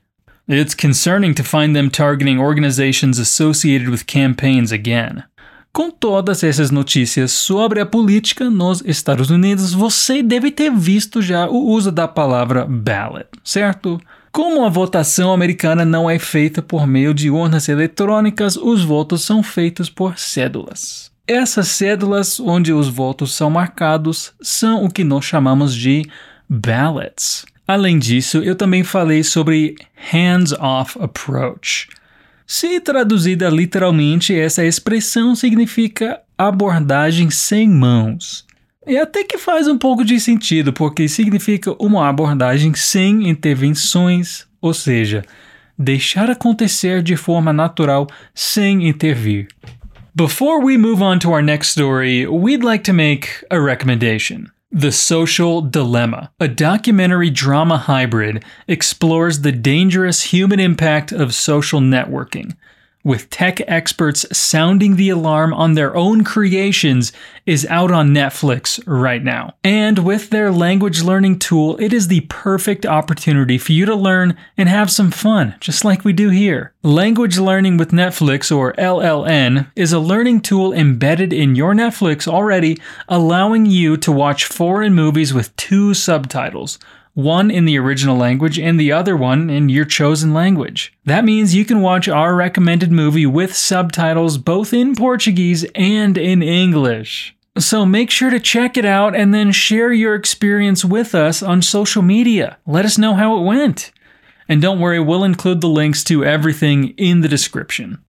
It's 0.48 0.74
concerning 0.74 1.36
to 1.36 1.44
find 1.44 1.76
them 1.76 1.88
targeting 1.88 2.40
organizations 2.40 3.20
associated 3.20 3.90
with 3.90 4.08
campaigns 4.08 4.72
again. 4.72 5.22
Com 5.72 5.90
todas 5.90 6.44
essas 6.44 6.70
notícias 6.70 7.32
sobre 7.32 7.80
a 7.80 7.86
política 7.86 8.50
nos 8.50 8.82
Estados 8.84 9.30
Unidos, 9.30 9.72
você 9.72 10.22
deve 10.22 10.50
ter 10.50 10.70
visto 10.70 11.22
já 11.22 11.48
o 11.48 11.66
uso 11.66 11.90
da 11.90 12.06
palavra 12.06 12.66
ballot, 12.66 13.26
certo? 13.42 13.98
Como 14.30 14.66
a 14.66 14.68
votação 14.68 15.32
americana 15.32 15.82
não 15.82 16.10
é 16.10 16.18
feita 16.18 16.60
por 16.60 16.86
meio 16.86 17.14
de 17.14 17.30
urnas 17.30 17.70
eletrônicas, 17.70 18.54
os 18.58 18.84
votos 18.84 19.24
são 19.24 19.42
feitos 19.42 19.88
por 19.88 20.18
cédulas. 20.18 21.10
Essas 21.26 21.68
cédulas, 21.68 22.38
onde 22.38 22.70
os 22.70 22.88
votos 22.88 23.34
são 23.34 23.48
marcados, 23.48 24.34
são 24.42 24.84
o 24.84 24.90
que 24.90 25.02
nós 25.02 25.24
chamamos 25.24 25.74
de 25.74 26.04
ballots. 26.46 27.46
Além 27.66 27.98
disso, 27.98 28.38
eu 28.38 28.54
também 28.54 28.84
falei 28.84 29.24
sobre 29.24 29.76
hands-off 29.94 30.98
approach. 31.00 31.88
Se 32.54 32.78
traduzida 32.80 33.48
literalmente, 33.48 34.38
essa 34.38 34.62
expressão 34.62 35.34
significa 35.34 36.20
abordagem 36.36 37.30
sem 37.30 37.66
mãos. 37.66 38.44
E 38.86 38.98
até 38.98 39.24
que 39.24 39.38
faz 39.38 39.66
um 39.66 39.78
pouco 39.78 40.04
de 40.04 40.20
sentido, 40.20 40.70
porque 40.70 41.08
significa 41.08 41.74
uma 41.82 42.06
abordagem 42.06 42.74
sem 42.74 43.26
intervenções, 43.26 44.46
ou 44.60 44.74
seja, 44.74 45.24
deixar 45.78 46.28
acontecer 46.28 47.02
de 47.02 47.16
forma 47.16 47.54
natural 47.54 48.06
sem 48.34 48.86
intervir. 48.86 49.48
Before 50.14 50.62
we 50.62 50.76
move 50.76 51.02
on 51.02 51.20
to 51.20 51.30
our 51.30 51.42
next 51.42 51.70
story, 51.70 52.26
we'd 52.26 52.62
like 52.62 52.84
to 52.84 52.92
make 52.92 53.28
a 53.48 53.58
recommendation. 53.58 54.44
The 54.74 54.90
Social 54.90 55.60
Dilemma, 55.60 56.32
a 56.40 56.48
documentary 56.48 57.28
drama 57.28 57.76
hybrid, 57.76 58.42
explores 58.66 59.42
the 59.42 59.52
dangerous 59.52 60.22
human 60.22 60.58
impact 60.58 61.12
of 61.12 61.34
social 61.34 61.80
networking 61.80 62.56
with 63.04 63.30
tech 63.30 63.60
experts 63.68 64.24
sounding 64.36 64.96
the 64.96 65.10
alarm 65.10 65.52
on 65.52 65.74
their 65.74 65.96
own 65.96 66.24
creations, 66.24 67.12
is 67.46 67.66
out 67.66 67.90
on 67.90 68.10
Netflix 68.10 68.82
right 68.86 69.22
now. 69.22 69.54
And 69.64 70.00
with 70.00 70.30
their 70.30 70.52
language 70.52 71.02
learning 71.02 71.40
tool, 71.40 71.76
it 71.80 71.92
is 71.92 72.08
the 72.08 72.20
perfect 72.28 72.86
opportunity 72.86 73.58
for 73.58 73.72
you 73.72 73.84
to 73.86 73.94
learn 73.94 74.36
and 74.56 74.68
have 74.68 74.90
some 74.90 75.10
fun, 75.10 75.56
just 75.60 75.84
like 75.84 76.04
we 76.04 76.12
do 76.12 76.28
here. 76.28 76.72
Language 76.84 77.38
Learning 77.38 77.76
with 77.76 77.90
Netflix, 77.90 78.54
or 78.54 78.72
LLN, 78.74 79.70
is 79.74 79.92
a 79.92 79.98
learning 79.98 80.40
tool 80.40 80.72
embedded 80.72 81.32
in 81.32 81.54
your 81.54 81.74
Netflix 81.74 82.28
already, 82.28 82.78
allowing 83.08 83.66
you 83.66 83.96
to 83.96 84.12
watch 84.12 84.44
foreign 84.44 84.94
movies 84.94 85.34
with 85.34 85.54
two 85.56 85.94
subtitles 85.94 86.78
one 87.14 87.50
in 87.50 87.64
the 87.64 87.78
original 87.78 88.16
language 88.16 88.58
and 88.58 88.78
the 88.78 88.92
other 88.92 89.16
one 89.16 89.50
in 89.50 89.68
your 89.68 89.84
chosen 89.84 90.32
language. 90.32 90.92
That 91.04 91.24
means 91.24 91.54
you 91.54 91.64
can 91.64 91.82
watch 91.82 92.08
our 92.08 92.34
recommended 92.34 92.90
movie 92.90 93.26
with 93.26 93.54
subtitles 93.54 94.38
both 94.38 94.72
in 94.72 94.94
Portuguese 94.94 95.64
and 95.74 96.16
in 96.16 96.42
English. 96.42 97.36
So 97.58 97.84
make 97.84 98.10
sure 98.10 98.30
to 98.30 98.40
check 98.40 98.78
it 98.78 98.86
out 98.86 99.14
and 99.14 99.34
then 99.34 99.52
share 99.52 99.92
your 99.92 100.14
experience 100.14 100.84
with 100.84 101.14
us 101.14 101.42
on 101.42 101.60
social 101.60 102.00
media. 102.00 102.56
Let 102.66 102.86
us 102.86 102.96
know 102.96 103.14
how 103.14 103.36
it 103.36 103.44
went. 103.44 103.92
And 104.48 104.62
don't 104.62 104.80
worry, 104.80 105.00
we'll 105.00 105.24
include 105.24 105.60
the 105.60 105.68
links 105.68 106.02
to 106.04 106.24
everything 106.24 106.88
in 106.96 107.20
the 107.20 107.28
description. 107.28 108.02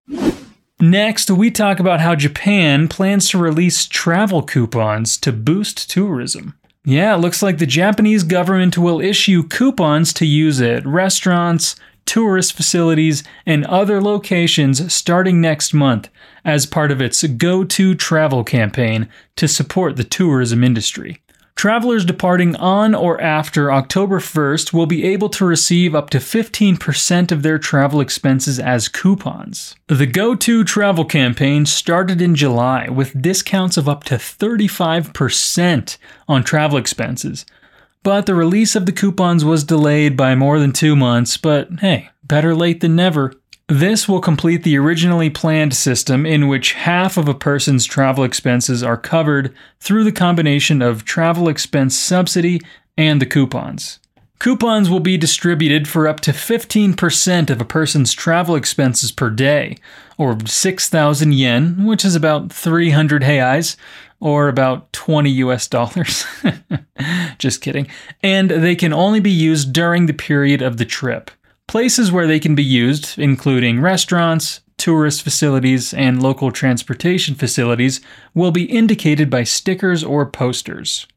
Next, 0.80 1.30
we 1.30 1.52
talk 1.52 1.80
about 1.80 2.02
how 2.02 2.16
Japan 2.16 2.88
plans 2.88 3.30
to 3.30 3.38
release 3.38 3.86
travel 3.86 4.42
coupons 4.44 5.18
to 5.18 5.32
boost 5.32 5.90
tourism. 5.90 6.56
Yeah, 6.86 7.16
it 7.16 7.20
looks 7.20 7.42
like 7.42 7.60
the 7.60 7.66
Japanese 7.66 8.24
government 8.24 8.78
will 8.78 9.00
issue 9.00 9.48
coupons 9.48 10.12
to 10.14 10.26
use 10.26 10.60
at 10.60 10.86
restaurants, 10.86 11.78
tourist 12.06 12.54
facilities, 12.54 13.24
and 13.46 13.66
other 13.66 14.02
locations 14.02 14.94
starting 14.94 15.40
next 15.40 15.74
month 15.74 16.10
as 16.44 16.66
part 16.66 16.92
of 16.92 17.02
its 17.02 17.24
Go 17.24 17.64
To 17.64 17.96
Travel 17.96 18.44
campaign 18.44 19.08
to 19.38 19.48
support 19.48 19.96
the 19.96 20.04
tourism 20.04 20.62
industry. 20.62 21.22
Travelers 21.56 22.04
departing 22.04 22.56
on 22.58 22.94
or 22.94 23.22
after 23.22 23.72
October 23.72 24.20
1st 24.20 24.74
will 24.74 24.86
be 24.86 25.06
able 25.06 25.30
to 25.30 25.46
receive 25.46 25.96
up 25.96 26.10
to 26.10 26.18
15% 26.18 27.32
of 27.32 27.42
their 27.42 27.58
travel 27.58 28.02
expenses 28.02 28.60
as 28.60 28.90
coupons. 28.90 29.76
The 29.88 30.06
Go 30.06 30.36
To 30.36 30.64
Travel 30.64 31.06
campaign 31.06 31.66
started 31.66 32.22
in 32.22 32.36
July 32.36 32.90
with 32.90 33.22
discounts 33.22 33.78
of 33.78 33.88
up 33.88 34.04
to 34.06 34.16
35% 34.16 35.98
on 36.28 36.44
travel 36.44 36.78
expenses. 36.78 37.46
But 38.02 38.26
the 38.26 38.36
release 38.36 38.76
of 38.76 38.86
the 38.86 38.92
coupons 38.92 39.46
was 39.46 39.64
delayed 39.64 40.18
by 40.18 40.36
more 40.36 40.60
than 40.60 40.74
two 40.74 40.96
months, 40.96 41.38
but 41.38 41.70
hey, 41.80 42.10
better 42.24 42.54
late 42.54 42.82
than 42.82 42.98
never. 42.98 43.34
This 43.74 44.08
will 44.08 44.22
complete 44.22 44.62
the 44.62 44.78
originally 44.78 45.32
planned 45.32 45.74
system 45.74 46.28
in 46.28 46.48
which 46.48 46.74
half 46.74 47.18
of 47.18 47.28
a 47.28 47.34
person's 47.34 47.86
travel 47.86 48.24
expenses 48.24 48.84
are 48.84 48.96
covered 48.96 49.52
through 49.80 50.04
the 50.04 50.12
combination 50.12 50.84
of 50.84 51.06
travel 51.06 51.50
expense 51.50 51.98
subsidy 51.98 52.62
and 53.00 53.20
the 53.20 53.26
coupons. 53.26 53.98
Coupons 54.38 54.92
will 54.92 55.00
be 55.00 55.18
distributed 55.18 55.88
for 55.88 56.08
up 56.08 56.20
to 56.20 56.34
15% 56.34 57.50
of 57.50 57.60
a 57.60 57.66
person's 57.66 58.14
travel 58.14 58.56
expenses 58.56 59.12
per 59.12 59.32
day, 59.32 59.80
or 60.20 60.38
6,000 60.46 61.34
yen, 61.34 61.84
which 61.84 62.06
is 62.06 62.14
about 62.14 62.54
300 62.54 63.24
reais, 63.24 63.76
or 64.20 64.50
about 64.50 64.94
20 64.94 65.32
US 65.32 65.68
dollars. 65.68 66.28
Just 67.40 67.62
kidding. 67.62 67.88
And 68.22 68.52
they 68.52 68.76
can 68.76 68.94
only 68.94 69.20
be 69.20 69.32
used 69.32 69.74
during 69.74 70.06
the 70.06 70.14
period 70.14 70.62
of 70.62 70.78
the 70.78 70.86
trip. 70.86 71.32
Places 71.68 72.12
where 72.12 72.28
they 72.28 72.40
can 72.40 72.56
be 72.56 72.64
used, 72.64 73.18
including 73.18 73.82
restaurants, 73.82 74.62
tourist 74.78 75.22
facilities, 75.22 75.94
and 75.94 76.22
local 76.22 76.52
transportation 76.52 77.36
facilities, 77.36 78.02
will 78.34 78.52
be 78.52 78.66
indicated 78.66 79.30
by 79.30 79.44
stickers 79.44 80.04
or 80.04 80.26
posters. 80.26 81.08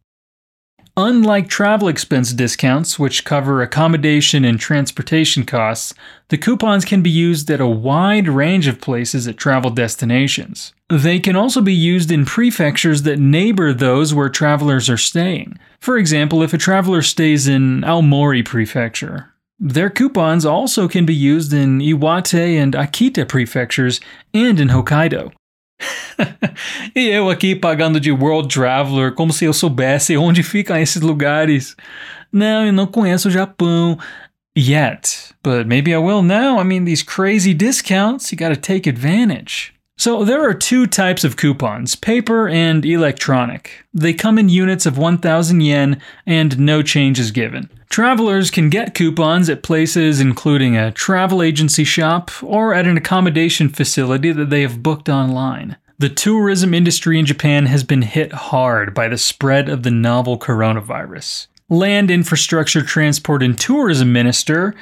Unlike 0.98 1.50
travel 1.50 1.88
expense 1.88 2.32
discounts, 2.32 2.98
which 2.98 3.26
cover 3.26 3.60
accommodation 3.60 4.46
and 4.46 4.58
transportation 4.58 5.44
costs, 5.44 5.92
the 6.28 6.38
coupons 6.38 6.86
can 6.86 7.02
be 7.02 7.10
used 7.10 7.50
at 7.50 7.60
a 7.60 7.66
wide 7.66 8.28
range 8.28 8.66
of 8.66 8.80
places 8.80 9.28
at 9.28 9.36
travel 9.36 9.68
destinations. 9.68 10.72
They 10.88 11.20
can 11.20 11.36
also 11.36 11.60
be 11.60 11.74
used 11.74 12.10
in 12.10 12.24
prefectures 12.24 13.02
that 13.02 13.18
neighbor 13.18 13.74
those 13.74 14.14
where 14.14 14.30
travelers 14.30 14.88
are 14.88 14.96
staying. 14.96 15.58
For 15.80 15.98
example, 15.98 16.42
if 16.42 16.54
a 16.54 16.58
traveler 16.58 17.02
stays 17.02 17.46
in 17.46 17.82
Aomori 17.82 18.42
Prefecture, 18.42 19.34
their 19.58 19.90
coupons 19.90 20.44
also 20.44 20.88
can 20.88 21.06
be 21.06 21.14
used 21.14 21.52
in 21.52 21.80
Iwate 21.80 22.62
and 22.62 22.74
Akita 22.74 23.26
prefectures 23.26 24.00
and 24.34 24.60
in 24.60 24.68
Hokkaido. 24.68 25.32
e 26.94 27.08
eu 27.08 27.28
aqui 27.28 27.54
pagando 27.54 28.00
de 28.00 28.10
World 28.10 28.48
Traveler 28.48 29.12
como 29.12 29.32
se 29.32 29.44
eu 29.44 29.52
soubesse 29.52 30.16
onde 30.16 30.42
ficam 30.42 30.76
esses 30.76 31.02
lugares. 31.02 31.76
Não, 32.32 32.66
eu 32.66 32.72
não 32.72 32.86
conheço 32.86 33.28
o 33.28 33.30
Japão 33.30 33.98
yet, 34.56 35.34
but 35.42 35.66
maybe 35.66 35.92
I 35.92 35.98
will 35.98 36.22
now. 36.22 36.58
I 36.58 36.64
mean, 36.64 36.84
these 36.84 37.04
crazy 37.04 37.52
discounts, 37.54 38.32
you 38.32 38.38
gotta 38.38 38.56
take 38.56 38.88
advantage. 38.88 39.75
So, 39.98 40.24
there 40.24 40.46
are 40.46 40.52
two 40.52 40.86
types 40.86 41.24
of 41.24 41.38
coupons 41.38 41.94
paper 41.94 42.48
and 42.48 42.84
electronic. 42.84 43.86
They 43.94 44.12
come 44.12 44.38
in 44.38 44.50
units 44.50 44.84
of 44.84 44.98
1,000 44.98 45.62
yen 45.62 46.02
and 46.26 46.58
no 46.58 46.82
change 46.82 47.18
is 47.18 47.30
given. 47.30 47.70
Travelers 47.88 48.50
can 48.50 48.68
get 48.68 48.94
coupons 48.94 49.48
at 49.48 49.62
places 49.62 50.20
including 50.20 50.76
a 50.76 50.92
travel 50.92 51.42
agency 51.42 51.84
shop 51.84 52.30
or 52.42 52.74
at 52.74 52.86
an 52.86 52.98
accommodation 52.98 53.70
facility 53.70 54.32
that 54.32 54.50
they 54.50 54.60
have 54.60 54.82
booked 54.82 55.08
online. 55.08 55.76
The 55.98 56.10
tourism 56.10 56.74
industry 56.74 57.18
in 57.18 57.24
Japan 57.24 57.64
has 57.64 57.82
been 57.82 58.02
hit 58.02 58.32
hard 58.32 58.92
by 58.92 59.08
the 59.08 59.16
spread 59.16 59.70
of 59.70 59.82
the 59.82 59.90
novel 59.90 60.38
coronavirus. 60.38 61.46
Land 61.70 62.10
Infrastructure, 62.10 62.82
Transport, 62.82 63.42
and 63.42 63.58
Tourism 63.58 64.12
Minister 64.12 64.74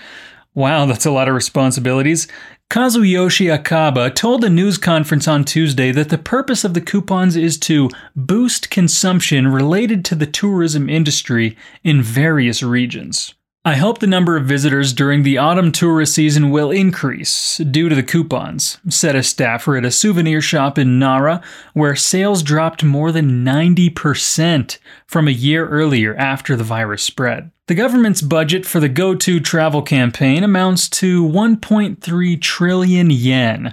Wow, 0.56 0.86
that's 0.86 1.04
a 1.04 1.10
lot 1.10 1.28
of 1.28 1.34
responsibilities. 1.34 2.28
Kazuyoshi 2.70 3.54
Akaba 3.54 4.10
told 4.10 4.42
a 4.42 4.50
news 4.50 4.78
conference 4.78 5.28
on 5.28 5.44
Tuesday 5.44 5.92
that 5.92 6.08
the 6.08 6.18
purpose 6.18 6.64
of 6.64 6.74
the 6.74 6.80
coupons 6.80 7.36
is 7.36 7.56
to 7.58 7.88
boost 8.16 8.70
consumption 8.70 9.46
related 9.48 10.04
to 10.06 10.14
the 10.14 10.26
tourism 10.26 10.88
industry 10.88 11.56
in 11.84 12.02
various 12.02 12.62
regions. 12.62 13.34
I 13.66 13.76
hope 13.76 14.00
the 14.00 14.06
number 14.06 14.36
of 14.36 14.44
visitors 14.44 14.92
during 14.92 15.22
the 15.22 15.38
autumn 15.38 15.72
tourist 15.72 16.14
season 16.14 16.50
will 16.50 16.70
increase 16.70 17.56
due 17.56 17.88
to 17.88 17.94
the 17.94 18.02
coupons, 18.02 18.76
said 18.90 19.16
a 19.16 19.22
staffer 19.22 19.78
at 19.78 19.86
a 19.86 19.90
souvenir 19.90 20.42
shop 20.42 20.78
in 20.78 20.98
Nara, 20.98 21.40
where 21.72 21.96
sales 21.96 22.42
dropped 22.42 22.84
more 22.84 23.10
than 23.10 23.42
90% 23.42 24.76
from 25.06 25.28
a 25.28 25.30
year 25.30 25.66
earlier 25.66 26.14
after 26.16 26.56
the 26.56 26.62
virus 26.62 27.02
spread. 27.02 27.52
The 27.66 27.74
government's 27.74 28.20
budget 28.20 28.66
for 28.66 28.80
the 28.80 28.88
Go 28.90 29.14
To 29.14 29.40
travel 29.40 29.80
campaign 29.80 30.44
amounts 30.44 30.86
to 30.90 31.26
1.3 31.26 32.42
trillion 32.42 33.10
yen, 33.10 33.72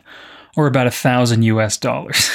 or 0.56 0.68
about 0.68 0.88
a 0.88 0.92
thousand 0.92 1.44
US 1.44 1.76
dollars. 1.76 2.30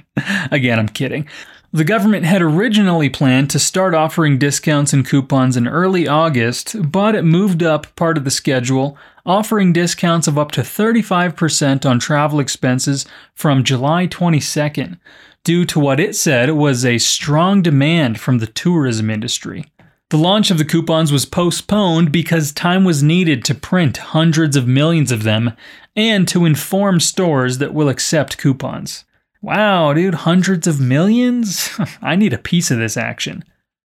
Again, 0.50 0.78
I'm 0.78 0.88
kidding. 0.88 1.28
The 1.74 1.84
government 1.84 2.26
had 2.26 2.42
originally 2.42 3.08
planned 3.08 3.48
to 3.48 3.58
start 3.58 3.94
offering 3.94 4.38
discounts 4.38 4.92
and 4.92 5.06
coupons 5.06 5.56
in 5.56 5.66
early 5.66 6.06
August, 6.06 6.76
but 6.92 7.14
it 7.14 7.22
moved 7.22 7.62
up 7.62 7.96
part 7.96 8.18
of 8.18 8.24
the 8.24 8.30
schedule, 8.30 8.98
offering 9.24 9.72
discounts 9.72 10.28
of 10.28 10.36
up 10.36 10.52
to 10.52 10.60
35% 10.60 11.88
on 11.88 11.98
travel 11.98 12.40
expenses 12.40 13.06
from 13.34 13.64
July 13.64 14.06
22nd, 14.06 14.98
due 15.44 15.64
to 15.64 15.80
what 15.80 15.98
it 15.98 16.14
said 16.14 16.50
was 16.50 16.84
a 16.84 16.98
strong 16.98 17.62
demand 17.62 18.20
from 18.20 18.38
the 18.38 18.46
tourism 18.46 19.08
industry. 19.08 19.64
The 20.10 20.18
launch 20.18 20.50
of 20.50 20.58
the 20.58 20.66
coupons 20.66 21.10
was 21.10 21.24
postponed 21.24 22.12
because 22.12 22.52
time 22.52 22.84
was 22.84 23.02
needed 23.02 23.46
to 23.46 23.54
print 23.54 23.96
hundreds 23.96 24.56
of 24.56 24.68
millions 24.68 25.10
of 25.10 25.22
them 25.22 25.54
and 25.96 26.28
to 26.28 26.44
inform 26.44 27.00
stores 27.00 27.56
that 27.58 27.72
will 27.72 27.88
accept 27.88 28.36
coupons. 28.36 29.06
Wow, 29.42 29.92
dude, 29.92 30.14
hundreds 30.14 30.68
of 30.68 30.80
millions? 30.80 31.68
I 32.02 32.14
need 32.14 32.32
a 32.32 32.38
piece 32.38 32.70
of 32.70 32.78
this 32.78 32.96
action. 32.96 33.44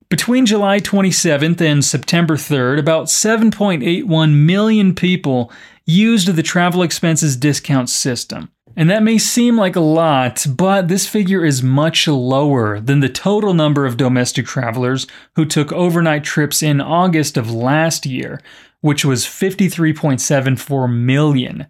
Between 0.08 0.46
July 0.46 0.80
27th 0.80 1.60
and 1.60 1.84
September 1.84 2.36
3rd, 2.36 2.78
about 2.78 3.06
7.81 3.06 4.32
million 4.32 4.94
people 4.94 5.52
used 5.84 6.28
the 6.28 6.42
travel 6.42 6.82
expenses 6.82 7.36
discount 7.36 7.90
system. 7.90 8.50
And 8.76 8.88
that 8.88 9.02
may 9.02 9.18
seem 9.18 9.56
like 9.56 9.76
a 9.76 9.80
lot, 9.80 10.46
but 10.48 10.88
this 10.88 11.06
figure 11.06 11.44
is 11.44 11.62
much 11.62 12.08
lower 12.08 12.80
than 12.80 13.00
the 13.00 13.08
total 13.08 13.52
number 13.52 13.84
of 13.84 13.98
domestic 13.98 14.46
travelers 14.46 15.06
who 15.36 15.44
took 15.44 15.72
overnight 15.72 16.24
trips 16.24 16.62
in 16.62 16.80
August 16.80 17.36
of 17.36 17.52
last 17.52 18.06
year, 18.06 18.40
which 18.80 19.04
was 19.04 19.24
53.74 19.24 20.92
million, 20.92 21.66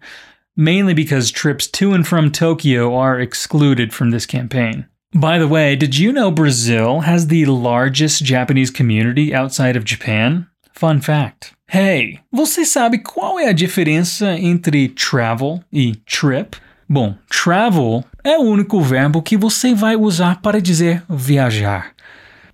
mainly 0.55 0.93
because 0.93 1.31
trips 1.31 1.67
to 1.67 1.93
and 1.93 2.05
from 2.05 2.31
Tokyo 2.31 2.95
are 2.95 3.19
excluded 3.19 3.93
from 3.93 4.11
this 4.11 4.25
campaign. 4.25 4.85
By 5.13 5.39
the 5.39 5.47
way, 5.47 5.75
did 5.75 5.97
you 5.97 6.11
know 6.11 6.29
Brazil 6.29 7.01
has 7.01 7.27
the 7.27 7.45
largest 7.45 8.23
Japanese 8.23 8.69
community 8.69 9.33
outside 9.33 9.77
of 9.77 9.85
Japan? 9.85 10.47
Fun 10.73 10.99
fact. 10.99 11.53
Hey, 11.67 12.19
você 12.31 12.65
sabe 12.65 12.99
qual 12.99 13.39
é 13.39 13.47
a 13.47 13.53
diferença 13.53 14.37
entre 14.37 14.89
travel 14.89 15.63
e 15.71 15.95
trip? 16.05 16.57
Bom, 16.87 17.15
travel 17.29 18.03
é 18.23 18.37
o 18.37 18.41
único 18.41 18.81
verbo 18.81 19.21
que 19.21 19.37
você 19.37 19.73
vai 19.73 19.95
usar 19.95 20.41
para 20.41 20.61
dizer 20.61 21.01
viajar. 21.09 21.93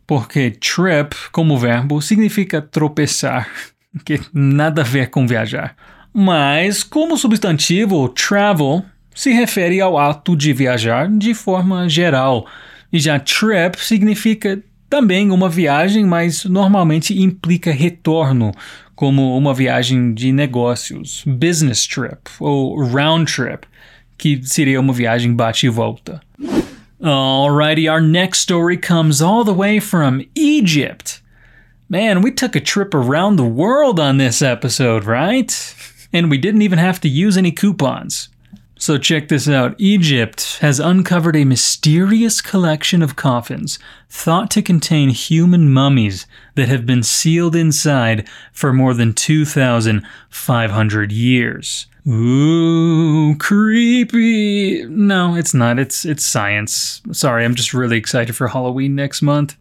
Porque 0.08 0.52
trip, 0.52 1.16
como 1.32 1.58
verbo, 1.58 2.02
significa 2.02 2.62
tropeçar, 2.62 3.50
que 4.06 4.20
nada 4.34 4.82
a 4.82 4.86
ver 4.86 5.10
com 5.10 5.28
viajar. 5.28 5.76
Mas, 6.14 6.84
como 6.84 7.18
substantivo, 7.18 8.10
travel 8.10 8.84
se 9.14 9.32
refere 9.32 9.80
ao 9.80 9.98
ato 9.98 10.36
de 10.36 10.54
viajar 10.54 11.10
de 11.10 11.34
forma 11.34 11.88
geral, 11.88 12.46
e 12.92 13.00
já 13.00 13.20
trip 13.20 13.78
significa 13.78 14.62
também 14.90 15.32
uma 15.32 15.48
viagem, 15.50 16.06
mas 16.06 16.44
normalmente 16.44 17.18
implica 17.18 17.72
retorno, 17.72 18.52
como 18.96 19.38
uma 19.38 19.54
viagem 19.54 20.14
de 20.14 20.32
negócios, 20.32 21.24
business 21.26 21.88
trip 21.88 22.20
ou 22.40 22.84
round 22.84 23.32
trip 23.32 23.66
que 24.22 24.40
seria 24.44 24.80
uma 24.80 24.94
viagem 24.94 25.34
bate 25.34 25.66
e 25.66 25.70
volta. 25.70 26.22
Alrighty, 27.02 27.90
our 27.90 28.00
next 28.00 28.42
story 28.42 28.78
comes 28.78 29.20
all 29.20 29.44
the 29.44 29.52
way 29.52 29.80
from 29.80 30.22
Egypt. 30.36 31.24
Man, 31.90 32.22
we 32.22 32.32
took 32.32 32.56
a 32.56 32.62
trip 32.62 32.94
around 32.94 33.38
the 33.38 33.44
world 33.44 34.00
on 34.00 34.20
this 34.20 34.44
episode, 34.44 35.06
right? 35.08 35.52
And 36.14 36.30
we 36.30 36.38
didn't 36.38 36.62
even 36.62 36.80
have 36.80 37.00
to 37.02 37.10
use 37.10 37.38
any 37.38 37.52
coupons. 37.52 38.30
So 38.82 38.98
check 38.98 39.28
this 39.28 39.48
out. 39.48 39.76
Egypt 39.78 40.58
has 40.62 40.80
uncovered 40.80 41.36
a 41.36 41.46
mysterious 41.46 42.42
collection 42.42 43.04
of 43.04 43.16
coffins 43.16 43.78
thought 44.10 44.50
to 44.52 44.64
contain 44.64 45.10
human 45.10 45.70
mummies 45.70 46.26
that 46.56 46.68
have 46.68 46.88
been 46.88 47.04
sealed 47.04 47.56
inside 47.56 48.28
for 48.52 48.74
more 48.74 48.96
than 48.96 49.14
2,500 49.14 51.12
years. 51.12 51.86
Ooh, 52.08 53.36
creepy. 53.38 54.84
No, 54.86 55.36
it's 55.36 55.54
not. 55.54 55.78
It's 55.78 56.04
it's 56.04 56.26
science. 56.26 57.04
Sorry, 57.12 57.46
I'm 57.46 57.54
just 57.54 57.76
really 57.76 57.98
excited 57.98 58.36
for 58.36 58.48
Halloween 58.48 58.96
next 58.96 59.22
month. 59.22 59.56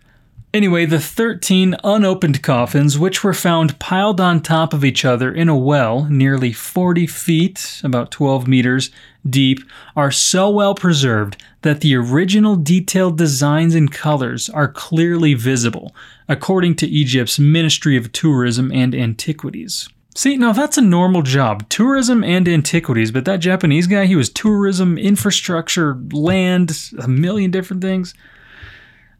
Anyway, 0.52 0.84
the 0.84 0.98
13 0.98 1.76
unopened 1.84 2.42
coffins, 2.42 2.98
which 2.98 3.22
were 3.22 3.32
found 3.32 3.78
piled 3.78 4.20
on 4.20 4.40
top 4.40 4.74
of 4.74 4.84
each 4.84 5.04
other 5.04 5.32
in 5.32 5.48
a 5.48 5.56
well 5.56 6.06
nearly 6.06 6.52
40 6.52 7.06
feet, 7.06 7.80
about 7.84 8.10
12 8.10 8.48
meters, 8.48 8.90
deep, 9.28 9.60
are 9.94 10.10
so 10.10 10.50
well 10.50 10.74
preserved 10.74 11.40
that 11.62 11.82
the 11.82 11.94
original 11.94 12.56
detailed 12.56 13.16
designs 13.16 13.76
and 13.76 13.92
colors 13.92 14.48
are 14.48 14.66
clearly 14.66 15.34
visible, 15.34 15.94
according 16.28 16.74
to 16.74 16.86
Egypt's 16.88 17.38
Ministry 17.38 17.96
of 17.96 18.10
Tourism 18.10 18.72
and 18.72 18.92
Antiquities. 18.92 19.88
See, 20.16 20.36
now 20.36 20.52
that's 20.52 20.76
a 20.76 20.82
normal 20.82 21.22
job 21.22 21.68
tourism 21.68 22.24
and 22.24 22.48
antiquities, 22.48 23.12
but 23.12 23.24
that 23.26 23.36
Japanese 23.36 23.86
guy, 23.86 24.06
he 24.06 24.16
was 24.16 24.28
tourism, 24.28 24.98
infrastructure, 24.98 25.96
land, 26.10 26.90
a 26.98 27.06
million 27.06 27.52
different 27.52 27.82
things. 27.82 28.14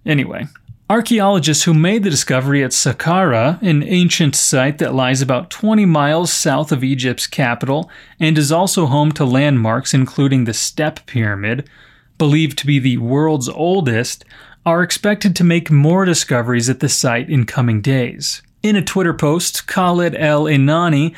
Anyway, 0.05 0.49
archaeologists 0.91 1.63
who 1.63 1.73
made 1.73 2.03
the 2.03 2.11
discovery 2.11 2.65
at 2.65 2.73
Saqqara, 2.73 3.63
an 3.63 3.85
ancient 3.85 4.35
site 4.35 4.79
that 4.79 4.93
lies 4.93 5.23
about 5.23 5.49
20 5.49 5.87
miles 5.87 6.33
south 6.33 6.73
of 6.73 6.83
Egypt's 6.83 7.29
capital 7.29 7.89
and 8.19 8.37
is 8.37 8.51
also 8.51 8.87
home 8.87 9.13
to 9.13 9.25
landmarks 9.25 9.95
including 9.95 10.45
the 10.45 10.53
Step 10.53 11.07
Pyramid, 11.07 11.71
believed 12.19 12.59
to 12.59 12.67
be 12.67 12.81
the 12.81 12.97
world's 12.97 13.49
oldest, 13.49 14.25
are 14.67 14.83
expected 14.83 15.37
to 15.37 15.45
make 15.45 15.71
more 15.71 16.05
discoveries 16.05 16.69
at 16.69 16.81
the 16.81 16.89
site 16.89 17.31
in 17.31 17.47
coming 17.47 17.81
days. 17.81 18.43
In 18.65 18.75
a 18.75 18.83
Twitter 18.83 19.15
post, 19.15 19.69
Khaled 19.69 20.17
El-Enany, 20.17 21.15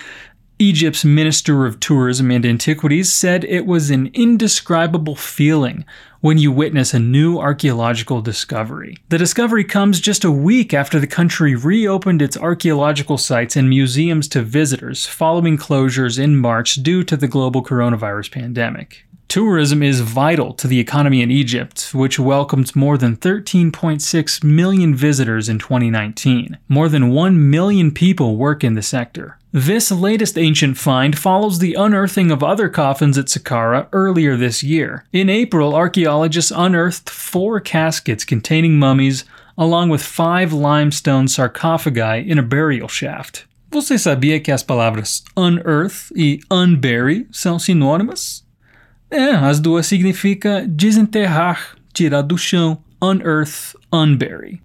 Egypt's 0.62 1.04
Minister 1.04 1.66
of 1.66 1.80
Tourism 1.80 2.30
and 2.30 2.46
Antiquities, 2.46 3.12
said 3.12 3.42
it 3.44 3.66
was 3.66 3.90
an 3.90 4.12
indescribable 4.14 5.16
feeling 5.16 5.84
when 6.20 6.38
you 6.38 6.52
witness 6.52 6.94
a 6.94 7.00
new 7.00 7.40
archaeological 7.40 8.22
discovery. 8.22 8.96
The 9.08 9.18
discovery 9.18 9.64
comes 9.64 9.98
just 9.98 10.22
a 10.22 10.30
week 10.30 10.72
after 10.72 11.00
the 11.00 11.08
country 11.08 11.56
reopened 11.56 12.22
its 12.22 12.36
archaeological 12.36 13.18
sites 13.18 13.56
and 13.56 13.68
museums 13.68 14.28
to 14.28 14.42
visitors 14.42 15.04
following 15.04 15.58
closures 15.58 16.16
in 16.16 16.36
March 16.36 16.76
due 16.76 17.02
to 17.02 17.16
the 17.16 17.26
global 17.26 17.64
coronavirus 17.64 18.30
pandemic. 18.30 19.04
Tourism 19.32 19.82
is 19.82 20.02
vital 20.02 20.52
to 20.52 20.68
the 20.68 20.78
economy 20.78 21.22
in 21.22 21.30
Egypt, 21.30 21.94
which 21.94 22.18
welcomed 22.18 22.76
more 22.76 22.98
than 22.98 23.16
13.6 23.16 24.44
million 24.44 24.94
visitors 24.94 25.48
in 25.48 25.58
2019. 25.58 26.58
More 26.68 26.90
than 26.90 27.08
1 27.08 27.50
million 27.50 27.90
people 27.92 28.36
work 28.36 28.62
in 28.62 28.74
the 28.74 28.82
sector. 28.82 29.38
This 29.50 29.90
latest 29.90 30.36
ancient 30.36 30.76
find 30.76 31.18
follows 31.18 31.60
the 31.60 31.72
unearthing 31.72 32.30
of 32.30 32.42
other 32.42 32.68
coffins 32.68 33.16
at 33.16 33.28
Saqqara 33.28 33.88
earlier 33.94 34.36
this 34.36 34.62
year. 34.62 35.06
In 35.14 35.30
April, 35.30 35.74
archaeologists 35.74 36.52
unearthed 36.54 37.08
four 37.08 37.58
caskets 37.58 38.26
containing 38.26 38.78
mummies, 38.78 39.24
along 39.56 39.88
with 39.88 40.02
five 40.02 40.52
limestone 40.52 41.26
sarcophagi 41.26 42.30
in 42.30 42.38
a 42.38 42.42
burial 42.42 42.86
shaft. 42.86 43.46
Você 43.70 43.98
sabia 43.98 44.38
que 44.38 44.52
as 44.52 44.62
palavras 44.62 45.22
unearth 45.34 46.12
e 46.14 46.42
unbury 46.50 47.26
são 47.32 47.58
sinônimas? 47.58 48.42
É, 49.12 49.34
as 49.34 49.60
duas 49.60 49.86
significa 49.86 50.64
desenterrar, 50.66 51.76
tirar 51.92 52.22
do 52.22 52.38
chão, 52.38 52.78
unearth, 53.02 53.76
unbury. 53.92 54.62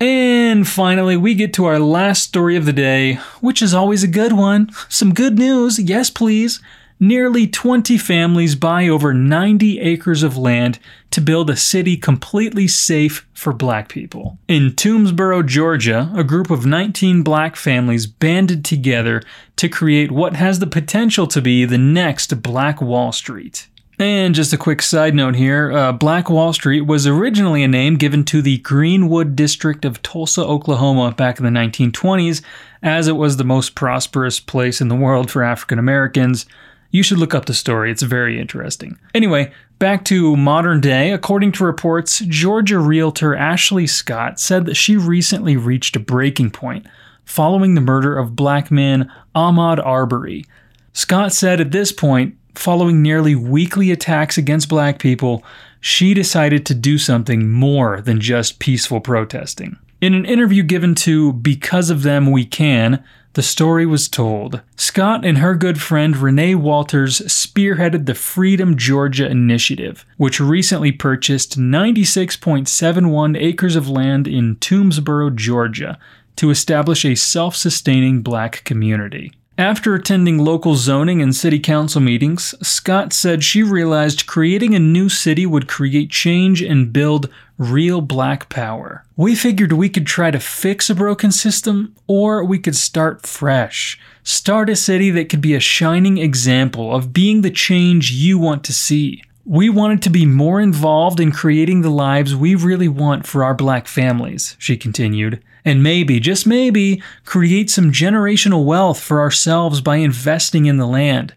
And 0.00 0.66
finally, 0.66 1.18
we 1.18 1.34
get 1.34 1.52
to 1.54 1.66
our 1.66 1.78
last 1.78 2.22
story 2.22 2.56
of 2.56 2.64
the 2.64 2.72
day, 2.72 3.18
which 3.42 3.60
is 3.60 3.74
always 3.74 4.02
a 4.02 4.08
good 4.08 4.32
one. 4.32 4.68
Some 4.88 5.12
good 5.12 5.38
news, 5.38 5.78
yes, 5.78 6.08
please. 6.08 6.60
Nearly 7.00 7.46
20 7.46 7.96
families 7.96 8.56
buy 8.56 8.88
over 8.88 9.14
90 9.14 9.78
acres 9.78 10.24
of 10.24 10.36
land 10.36 10.80
to 11.12 11.20
build 11.20 11.48
a 11.48 11.56
city 11.56 11.96
completely 11.96 12.66
safe 12.66 13.24
for 13.32 13.52
black 13.52 13.88
people. 13.88 14.38
In 14.48 14.72
Toomsboro, 14.72 15.46
Georgia, 15.46 16.10
a 16.14 16.24
group 16.24 16.50
of 16.50 16.66
19 16.66 17.22
black 17.22 17.54
families 17.54 18.06
banded 18.06 18.64
together 18.64 19.22
to 19.56 19.68
create 19.68 20.10
what 20.10 20.34
has 20.34 20.58
the 20.58 20.66
potential 20.66 21.28
to 21.28 21.40
be 21.40 21.64
the 21.64 21.78
next 21.78 22.42
Black 22.42 22.82
Wall 22.82 23.12
Street. 23.12 23.68
And 24.00 24.34
just 24.34 24.52
a 24.52 24.58
quick 24.58 24.82
side 24.82 25.14
note 25.14 25.34
here 25.34 25.72
uh, 25.72 25.92
Black 25.92 26.30
Wall 26.30 26.52
Street 26.52 26.82
was 26.82 27.06
originally 27.06 27.62
a 27.64 27.68
name 27.68 27.96
given 27.96 28.24
to 28.26 28.42
the 28.42 28.58
Greenwood 28.58 29.36
district 29.36 29.84
of 29.84 30.02
Tulsa, 30.02 30.42
Oklahoma 30.42 31.12
back 31.12 31.38
in 31.38 31.44
the 31.44 31.50
1920s, 31.50 32.42
as 32.82 33.08
it 33.08 33.16
was 33.16 33.36
the 33.36 33.44
most 33.44 33.74
prosperous 33.74 34.38
place 34.40 34.80
in 34.80 34.88
the 34.88 34.96
world 34.96 35.30
for 35.30 35.42
African 35.42 35.78
Americans. 35.78 36.44
You 36.90 37.02
should 37.02 37.18
look 37.18 37.34
up 37.34 37.46
the 37.46 37.54
story, 37.54 37.90
it's 37.90 38.02
very 38.02 38.40
interesting. 38.40 38.98
Anyway, 39.14 39.52
back 39.78 40.04
to 40.06 40.36
modern 40.36 40.80
day. 40.80 41.12
According 41.12 41.52
to 41.52 41.64
reports, 41.64 42.20
Georgia 42.20 42.78
realtor 42.78 43.34
Ashley 43.34 43.86
Scott 43.86 44.40
said 44.40 44.64
that 44.66 44.76
she 44.76 44.96
recently 44.96 45.56
reached 45.56 45.96
a 45.96 46.00
breaking 46.00 46.50
point 46.50 46.86
following 47.24 47.74
the 47.74 47.80
murder 47.82 48.16
of 48.16 48.34
black 48.34 48.70
man 48.70 49.12
Ahmaud 49.34 49.84
Arbery. 49.84 50.46
Scott 50.94 51.32
said 51.32 51.60
at 51.60 51.72
this 51.72 51.92
point, 51.92 52.34
following 52.54 53.02
nearly 53.02 53.34
weekly 53.34 53.90
attacks 53.90 54.38
against 54.38 54.68
black 54.68 54.98
people, 54.98 55.44
she 55.80 56.14
decided 56.14 56.64
to 56.66 56.74
do 56.74 56.96
something 56.96 57.50
more 57.50 58.00
than 58.00 58.20
just 58.20 58.58
peaceful 58.58 59.00
protesting. 59.00 59.76
In 60.00 60.14
an 60.14 60.24
interview 60.24 60.62
given 60.62 60.94
to 60.96 61.34
Because 61.34 61.90
of 61.90 62.02
Them 62.02 62.30
We 62.30 62.44
Can, 62.44 63.04
the 63.34 63.42
story 63.42 63.86
was 63.86 64.08
told. 64.08 64.60
Scott 64.76 65.24
and 65.24 65.38
her 65.38 65.54
good 65.54 65.80
friend 65.80 66.16
Renee 66.16 66.54
Walters 66.54 67.20
spearheaded 67.20 68.06
the 68.06 68.14
Freedom 68.14 68.76
Georgia 68.76 69.28
Initiative, 69.28 70.04
which 70.16 70.40
recently 70.40 70.92
purchased 70.92 71.58
96.71 71.58 73.40
acres 73.40 73.76
of 73.76 73.88
land 73.88 74.26
in 74.26 74.56
Toomsboro, 74.56 75.34
Georgia, 75.34 75.98
to 76.36 76.50
establish 76.50 77.04
a 77.04 77.14
self 77.14 77.54
sustaining 77.56 78.22
black 78.22 78.64
community. 78.64 79.32
After 79.58 79.92
attending 79.96 80.38
local 80.38 80.76
zoning 80.76 81.20
and 81.20 81.34
city 81.34 81.58
council 81.58 82.00
meetings, 82.00 82.54
Scott 82.62 83.12
said 83.12 83.42
she 83.42 83.64
realized 83.64 84.24
creating 84.24 84.72
a 84.72 84.78
new 84.78 85.08
city 85.08 85.46
would 85.46 85.66
create 85.66 86.10
change 86.10 86.62
and 86.62 86.92
build 86.92 87.28
real 87.58 88.00
black 88.00 88.48
power. 88.50 89.04
We 89.16 89.34
figured 89.34 89.72
we 89.72 89.88
could 89.88 90.06
try 90.06 90.30
to 90.30 90.38
fix 90.38 90.88
a 90.88 90.94
broken 90.94 91.32
system, 91.32 91.96
or 92.06 92.44
we 92.44 92.60
could 92.60 92.76
start 92.76 93.26
fresh. 93.26 93.98
Start 94.22 94.70
a 94.70 94.76
city 94.76 95.10
that 95.10 95.28
could 95.28 95.40
be 95.40 95.56
a 95.56 95.60
shining 95.60 96.18
example 96.18 96.94
of 96.94 97.12
being 97.12 97.40
the 97.40 97.50
change 97.50 98.12
you 98.12 98.38
want 98.38 98.62
to 98.62 98.72
see. 98.72 99.24
We 99.44 99.70
wanted 99.70 100.02
to 100.02 100.10
be 100.10 100.24
more 100.24 100.60
involved 100.60 101.18
in 101.18 101.32
creating 101.32 101.80
the 101.80 101.90
lives 101.90 102.36
we 102.36 102.54
really 102.54 102.86
want 102.86 103.26
for 103.26 103.42
our 103.42 103.54
black 103.54 103.88
families, 103.88 104.54
she 104.60 104.76
continued 104.76 105.42
and 105.68 105.82
maybe, 105.82 106.18
just 106.18 106.46
maybe, 106.46 107.02
create 107.24 107.70
some 107.70 107.92
generational 107.92 108.64
wealth 108.64 109.00
for 109.00 109.20
ourselves 109.20 109.80
by 109.80 109.96
investing 109.96 110.66
in 110.66 110.78
the 110.78 110.86
land. 110.86 111.34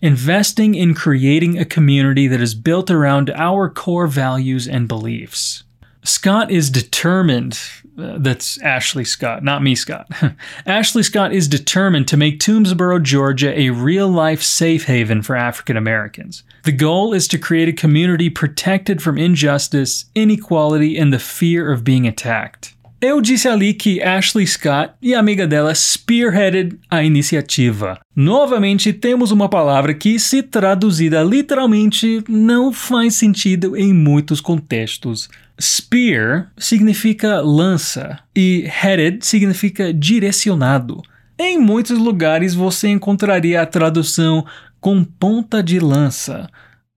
Investing 0.00 0.74
in 0.74 0.94
creating 0.94 1.58
a 1.58 1.64
community 1.64 2.26
that 2.26 2.40
is 2.40 2.54
built 2.54 2.90
around 2.90 3.30
our 3.30 3.68
core 3.68 4.06
values 4.06 4.66
and 4.66 4.88
beliefs. 4.88 5.64
Scott 6.04 6.50
is 6.50 6.70
determined. 6.70 7.60
Uh, 7.96 8.16
that's 8.18 8.60
Ashley 8.62 9.04
Scott, 9.04 9.44
not 9.44 9.62
me, 9.62 9.74
Scott. 9.74 10.08
Ashley 10.66 11.02
Scott 11.02 11.32
is 11.32 11.46
determined 11.46 12.08
to 12.08 12.16
make 12.16 12.40
Toomsboro, 12.40 13.02
Georgia 13.02 13.56
a 13.58 13.70
real 13.70 14.08
life 14.08 14.42
safe 14.42 14.86
haven 14.86 15.22
for 15.22 15.36
African 15.36 15.76
Americans. 15.76 16.42
The 16.64 16.72
goal 16.72 17.12
is 17.12 17.28
to 17.28 17.38
create 17.38 17.68
a 17.68 17.72
community 17.72 18.30
protected 18.30 19.02
from 19.02 19.18
injustice, 19.18 20.06
inequality, 20.14 20.96
and 20.96 21.12
the 21.12 21.18
fear 21.18 21.70
of 21.70 21.84
being 21.84 22.06
attacked. 22.08 22.74
Eu 23.02 23.20
disse 23.20 23.48
ali 23.48 23.74
que 23.74 24.00
Ashley 24.00 24.46
Scott 24.46 24.92
e 25.02 25.12
a 25.12 25.18
amiga 25.18 25.44
dela 25.44 25.74
spearheaded 25.74 26.78
a 26.88 27.02
iniciativa. 27.02 27.98
Novamente, 28.14 28.92
temos 28.92 29.32
uma 29.32 29.48
palavra 29.48 29.92
que, 29.92 30.20
se 30.20 30.40
traduzida 30.40 31.20
literalmente, 31.20 32.22
não 32.28 32.72
faz 32.72 33.16
sentido 33.16 33.76
em 33.76 33.92
muitos 33.92 34.40
contextos. 34.40 35.28
Spear 35.60 36.52
significa 36.56 37.40
lança 37.40 38.20
e 38.36 38.68
headed 38.68 39.26
significa 39.26 39.92
direcionado. 39.92 41.02
Em 41.36 41.58
muitos 41.58 41.98
lugares 41.98 42.54
você 42.54 42.86
encontraria 42.86 43.62
a 43.62 43.66
tradução 43.66 44.46
com 44.80 45.02
ponta 45.02 45.60
de 45.60 45.80
lança. 45.80 46.48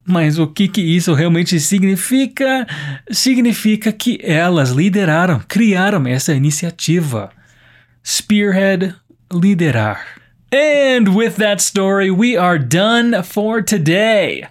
Mas 0.05 0.37
o 0.37 0.45
que, 0.45 0.67
que 0.67 0.81
isso 0.81 1.13
realmente 1.13 1.59
significa? 1.59 2.67
Significa 3.09 3.91
que 3.91 4.19
elas 4.21 4.69
lideraram, 4.69 5.41
criaram 5.47 6.05
essa 6.05 6.33
iniciativa. 6.33 7.31
Spearhead, 8.03 8.93
liderar. 9.33 10.05
And 10.53 11.15
with 11.15 11.37
that 11.37 11.61
story, 11.61 12.11
we 12.11 12.37
are 12.37 12.59
done 12.59 13.23
for 13.23 13.63
today. 13.63 14.45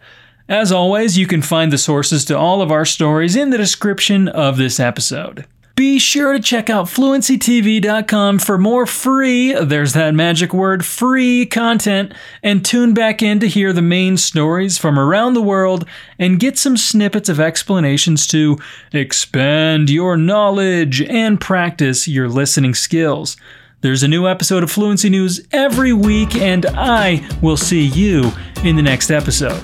As 0.48 0.72
always, 0.72 1.16
you 1.16 1.26
can 1.26 1.40
find 1.40 1.70
the 1.70 1.78
sources 1.78 2.24
to 2.26 2.36
all 2.36 2.60
of 2.60 2.72
our 2.72 2.84
stories 2.84 3.36
in 3.36 3.50
the 3.50 3.56
description 3.56 4.28
of 4.28 4.58
this 4.58 4.80
episode. 4.80 5.46
Be 5.76 5.98
sure 5.98 6.34
to 6.34 6.38
check 6.38 6.70
out 6.70 6.86
fluencytv.com 6.86 8.38
for 8.38 8.58
more 8.58 8.86
free, 8.86 9.52
there's 9.54 9.92
that 9.94 10.14
magic 10.14 10.54
word, 10.54 10.84
free 10.84 11.46
content, 11.46 12.14
and 12.44 12.64
tune 12.64 12.94
back 12.94 13.22
in 13.22 13.40
to 13.40 13.48
hear 13.48 13.72
the 13.72 13.82
main 13.82 14.16
stories 14.16 14.78
from 14.78 15.00
around 15.00 15.34
the 15.34 15.42
world 15.42 15.84
and 16.16 16.38
get 16.38 16.58
some 16.58 16.76
snippets 16.76 17.28
of 17.28 17.40
explanations 17.40 18.28
to 18.28 18.56
expand 18.92 19.90
your 19.90 20.16
knowledge 20.16 21.02
and 21.02 21.40
practice 21.40 22.06
your 22.06 22.28
listening 22.28 22.74
skills. 22.74 23.36
There's 23.80 24.04
a 24.04 24.08
new 24.08 24.28
episode 24.28 24.62
of 24.62 24.70
Fluency 24.70 25.10
News 25.10 25.44
every 25.50 25.92
week, 25.92 26.36
and 26.36 26.66
I 26.66 27.28
will 27.42 27.56
see 27.56 27.84
you 27.84 28.30
in 28.62 28.76
the 28.76 28.82
next 28.82 29.10
episode. 29.10 29.62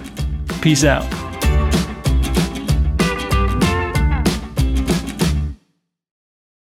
Peace 0.61 0.85
out. 0.85 1.30